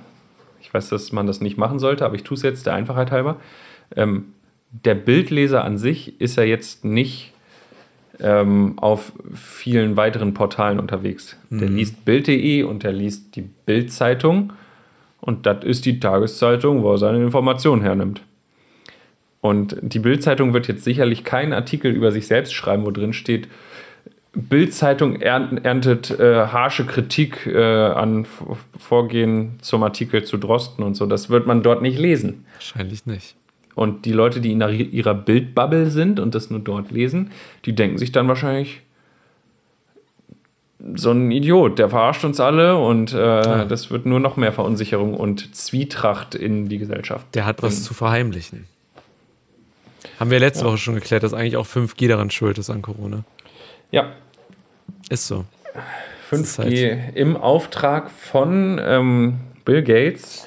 [0.60, 3.10] ich weiß, dass man das nicht machen sollte, aber ich tue es jetzt der Einfachheit
[3.10, 3.36] halber.
[3.96, 4.26] Ähm,
[4.70, 7.32] der Bildleser an sich ist ja jetzt nicht
[8.20, 11.36] ähm, auf vielen weiteren Portalen unterwegs.
[11.50, 14.52] Der liest Bild.de und der liest die Bild-Zeitung
[15.20, 18.22] und das ist die Tageszeitung, wo er seine Informationen hernimmt.
[19.40, 23.48] Und die Bild-Zeitung wird jetzt sicherlich keinen Artikel über sich selbst schreiben, wo drin steht,
[24.32, 28.26] Bild-Zeitung ernt, erntet äh, harsche Kritik äh, an
[28.78, 31.06] Vorgehen zum Artikel zu Drosten und so.
[31.06, 32.44] Das wird man dort nicht lesen.
[32.54, 33.36] Wahrscheinlich nicht.
[33.78, 37.30] Und die Leute, die in ihrer Bildbubble sind und das nur dort lesen,
[37.64, 38.80] die denken sich dann wahrscheinlich,
[40.94, 45.14] so ein Idiot, der verarscht uns alle und äh, das wird nur noch mehr Verunsicherung
[45.14, 47.26] und Zwietracht in die Gesellschaft.
[47.34, 47.84] Der hat was bringen.
[47.84, 48.66] zu verheimlichen.
[50.20, 53.24] Haben wir letzte Woche schon geklärt, dass eigentlich auch 5G daran schuld ist an Corona.
[53.90, 54.12] Ja,
[55.08, 55.44] Ist so.
[56.30, 60.46] 5G im Auftrag von ähm, Bill Gates.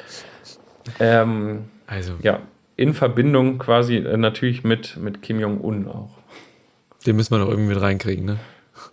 [0.99, 2.39] Ähm, Also, ja,
[2.81, 6.09] in Verbindung quasi äh, natürlich mit, mit Kim Jong-un auch.
[7.05, 8.39] den müssen wir noch irgendwie mit reinkriegen, ne?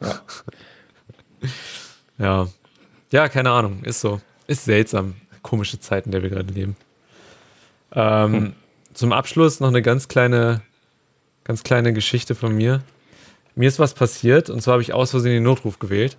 [0.01, 0.21] Ja.
[2.19, 2.49] Ja.
[3.13, 3.85] Ja, keine Ahnung.
[3.85, 4.21] Ist so.
[4.49, 5.15] Ist seltsam.
[5.43, 6.77] Komische Zeiten, in der wir gerade leben.
[7.93, 8.55] Ähm,
[8.93, 10.61] Zum Abschluss noch eine ganz kleine,
[11.45, 12.83] ganz kleine Geschichte von mir.
[13.55, 16.17] Mir ist was passiert und zwar habe ich aus Versehen den Notruf gewählt.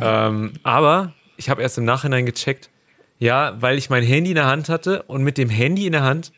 [0.00, 2.70] ähm, aber ich habe erst im Nachhinein gecheckt,
[3.18, 6.02] ja, weil ich mein Handy in der Hand hatte und mit dem Handy in der
[6.04, 6.32] Hand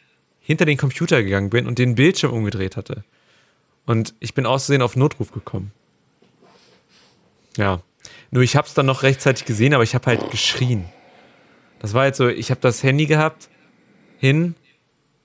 [0.44, 3.02] hinter den Computer gegangen bin und den Bildschirm umgedreht hatte.
[3.86, 5.72] Und ich bin aus Versehen auf Notruf gekommen.
[7.56, 7.80] Ja.
[8.30, 10.84] Nur ich habe es dann noch rechtzeitig gesehen, aber ich habe halt geschrien.
[11.80, 13.48] Das war jetzt so, ich habe das Handy gehabt,
[14.18, 14.54] hin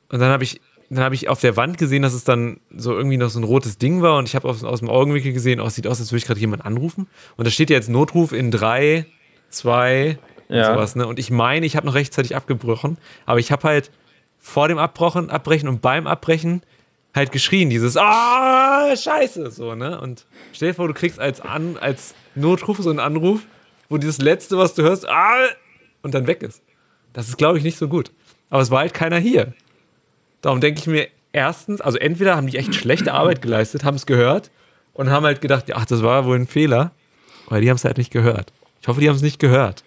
[0.09, 2.93] und dann habe ich, dann habe ich auf der Wand gesehen, dass es dann so
[2.95, 5.59] irgendwie noch so ein rotes Ding war und ich habe aus, aus dem Augenwinkel gesehen,
[5.61, 7.07] oh, es sieht aus, als würde ich gerade jemanden anrufen.
[7.38, 9.05] Und da steht ja jetzt Notruf in drei,
[9.49, 10.17] zwei,
[10.49, 10.74] Ja.
[10.74, 11.07] sowas, ne?
[11.07, 13.91] Und ich meine, ich habe noch rechtzeitig abgebrochen, aber ich habe halt
[14.39, 16.63] vor dem Abbrochen, Abbrechen und beim Abbrechen
[17.15, 19.99] halt geschrien, dieses Ah, scheiße, so, ne?
[19.99, 23.41] Und stell dir vor, du kriegst als, An als Notruf so einen Anruf,
[23.89, 25.47] wo dieses Letzte, was du hörst, ah,
[26.01, 26.61] und dann weg ist.
[27.13, 28.11] Das ist, glaube ich, nicht so gut.
[28.49, 29.53] Aber es war halt keiner hier.
[30.41, 34.05] Darum denke ich mir, erstens, also entweder haben die echt schlechte Arbeit geleistet, haben es
[34.05, 34.49] gehört
[34.93, 36.91] und haben halt gedacht, ach, das war wohl ein Fehler,
[37.47, 38.53] aber die haben es halt nicht gehört.
[38.81, 39.83] Ich hoffe, die haben es nicht gehört.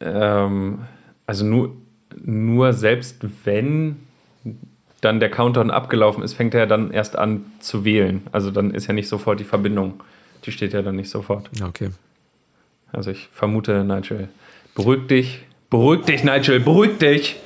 [0.00, 0.84] Ähm,
[1.26, 1.76] also nur,
[2.24, 3.96] nur selbst wenn
[5.00, 8.22] dann der Countdown abgelaufen ist, fängt er dann erst an zu wählen.
[8.30, 10.00] Also dann ist ja nicht sofort die Verbindung.
[10.44, 11.50] Die steht ja dann nicht sofort.
[11.58, 11.90] Ja, okay.
[12.92, 14.28] Also ich vermute, Nigel,
[14.74, 15.40] beruhig dich.
[15.70, 17.36] Beruhig dich, Nigel, beruhig dich.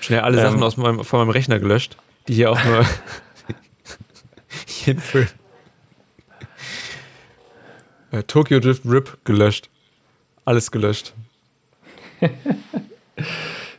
[0.00, 0.42] Schnell alle Ähm.
[0.42, 1.96] Sachen aus meinem, von meinem Rechner gelöscht,
[2.28, 2.84] die hier auch nur
[5.00, 5.26] Film.
[8.12, 9.68] Äh, Tokyo Drift RIP gelöscht.
[10.44, 11.12] Alles gelöscht.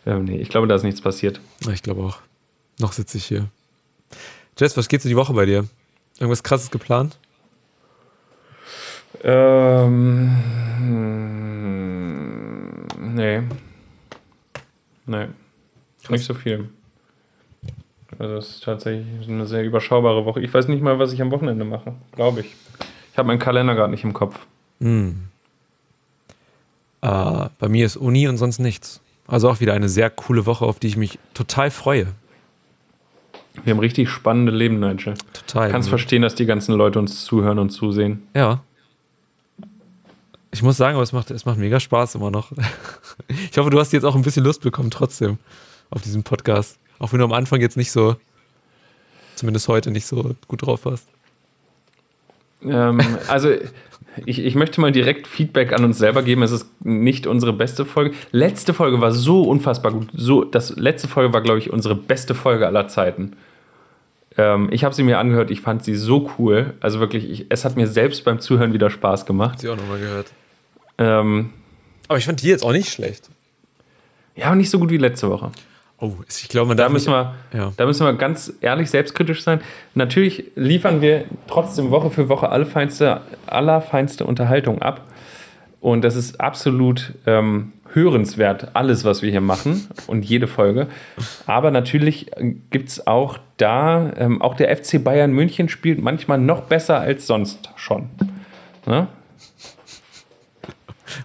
[0.07, 1.41] Ähm, nee, ich glaube, da ist nichts passiert.
[1.69, 2.19] Ich glaube auch.
[2.79, 3.47] Noch sitze ich hier.
[4.57, 5.67] Jess, was geht so die Woche bei dir?
[6.17, 7.17] Irgendwas krasses geplant?
[9.21, 10.31] Ähm,
[13.15, 13.43] nee.
[15.05, 15.27] Nee.
[16.07, 16.69] Nicht so viel.
[18.17, 20.39] Also es ist tatsächlich eine sehr überschaubare Woche.
[20.39, 22.55] Ich weiß nicht mal, was ich am Wochenende mache, glaube ich.
[23.11, 24.39] Ich habe meinen Kalender gerade nicht im Kopf.
[24.79, 25.27] Hm.
[27.01, 29.01] Äh, bei mir ist Uni und sonst nichts.
[29.27, 32.07] Also auch wieder eine sehr coole Woche, auf die ich mich total freue.
[33.63, 35.15] Wir haben richtig spannende Leben, Nigel.
[35.33, 35.67] Total.
[35.67, 38.27] Du kannst verstehen, dass die ganzen Leute uns zuhören und zusehen.
[38.33, 38.61] Ja.
[40.51, 42.51] Ich muss sagen, aber es macht, es macht mega Spaß immer noch.
[43.51, 45.37] Ich hoffe, du hast jetzt auch ein bisschen Lust bekommen trotzdem
[45.89, 46.77] auf diesen Podcast.
[46.99, 48.15] Auch wenn du am Anfang jetzt nicht so,
[49.35, 51.07] zumindest heute nicht so gut drauf warst.
[52.63, 53.49] Ähm, also
[54.25, 56.41] ich, ich möchte mal direkt Feedback an uns selber geben.
[56.43, 58.15] Es ist nicht unsere beste Folge.
[58.31, 60.07] Letzte Folge war so unfassbar gut.
[60.13, 63.33] So, das letzte Folge war, glaube ich, unsere beste Folge aller Zeiten.
[64.37, 65.51] Ähm, ich habe sie mir angehört.
[65.51, 66.73] Ich fand sie so cool.
[66.79, 69.59] Also wirklich, ich, es hat mir selbst beim Zuhören wieder Spaß gemacht.
[69.59, 70.27] Sie auch nochmal gehört.
[70.97, 71.51] Ähm,
[72.07, 73.29] Aber ich fand die jetzt auch nicht schlecht.
[74.35, 75.51] ja, aber nicht so gut wie letzte Woche.
[75.99, 77.73] Oh, ich glaube, Da müssen, wir, ja.
[77.75, 79.61] da müssen wir ganz ehrlich selbstkritisch sein.
[79.95, 85.01] Natürlich liefern wir trotzdem Woche für Woche allerfeinste, allerfeinste Unterhaltung ab.
[85.81, 90.87] Und das ist absolut ähm, hörenswert, alles, was wir hier machen und jede Folge.
[91.47, 92.29] Aber natürlich
[92.69, 97.25] gibt es auch da, ähm, auch der FC Bayern München spielt manchmal noch besser als
[97.25, 98.09] sonst schon.
[98.85, 99.07] Ne?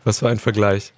[0.04, 0.92] Was für ein Vergleich.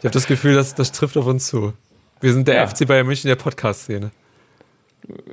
[0.00, 1.72] Ich habe das Gefühl, dass das trifft auf uns zu.
[2.20, 2.66] Wir sind der Ja.
[2.66, 4.10] FC Bayern München der Podcast-Szene.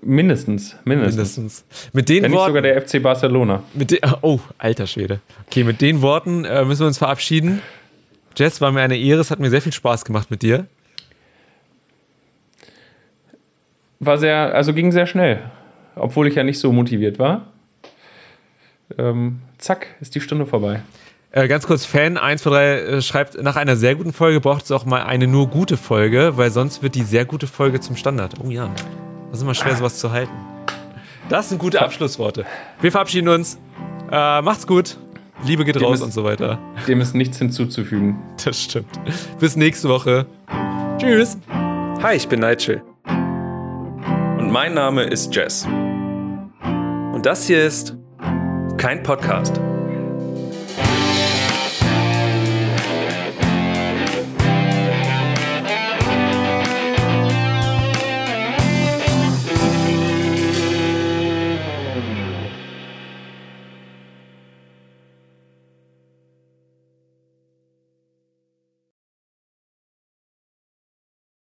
[0.01, 1.37] Mindestens, mindestens.
[1.37, 1.65] Mindestens.
[1.91, 2.49] Mit den Wenn nicht Worten.
[2.49, 3.63] sogar der FC Barcelona.
[3.73, 5.19] Mit den, oh, alter Schwede.
[5.47, 7.61] Okay, mit den Worten äh, müssen wir uns verabschieden.
[8.37, 9.21] Jess, war mir eine Ehre.
[9.21, 10.67] Es hat mir sehr viel Spaß gemacht mit dir.
[13.99, 15.39] War sehr, also ging sehr schnell.
[15.95, 17.47] Obwohl ich ja nicht so motiviert war.
[18.97, 20.83] Ähm, zack, ist die Stunde vorbei.
[21.31, 22.53] Äh, ganz kurz, Fan 123
[22.97, 26.37] äh, schreibt, nach einer sehr guten Folge braucht es auch mal eine nur gute Folge,
[26.37, 28.33] weil sonst wird die sehr gute Folge zum Standard.
[28.43, 28.69] Oh ja,
[29.29, 30.31] das ist immer schwer, sowas zu halten.
[31.27, 32.45] Das sind gute Abschlussworte.
[32.79, 33.57] Wir verabschieden uns.
[34.11, 34.97] Äh, macht's gut.
[35.43, 36.57] Liebe geht Dem raus ist- und so weiter.
[36.87, 38.17] Dem ist nichts hinzuzufügen.
[38.43, 38.87] Das stimmt.
[39.39, 40.25] Bis nächste Woche.
[40.97, 41.37] Tschüss.
[42.01, 42.81] Hi, ich bin Nigel.
[44.37, 45.65] Und mein Name ist Jess.
[45.65, 47.95] Und das hier ist
[48.77, 49.59] kein Podcast.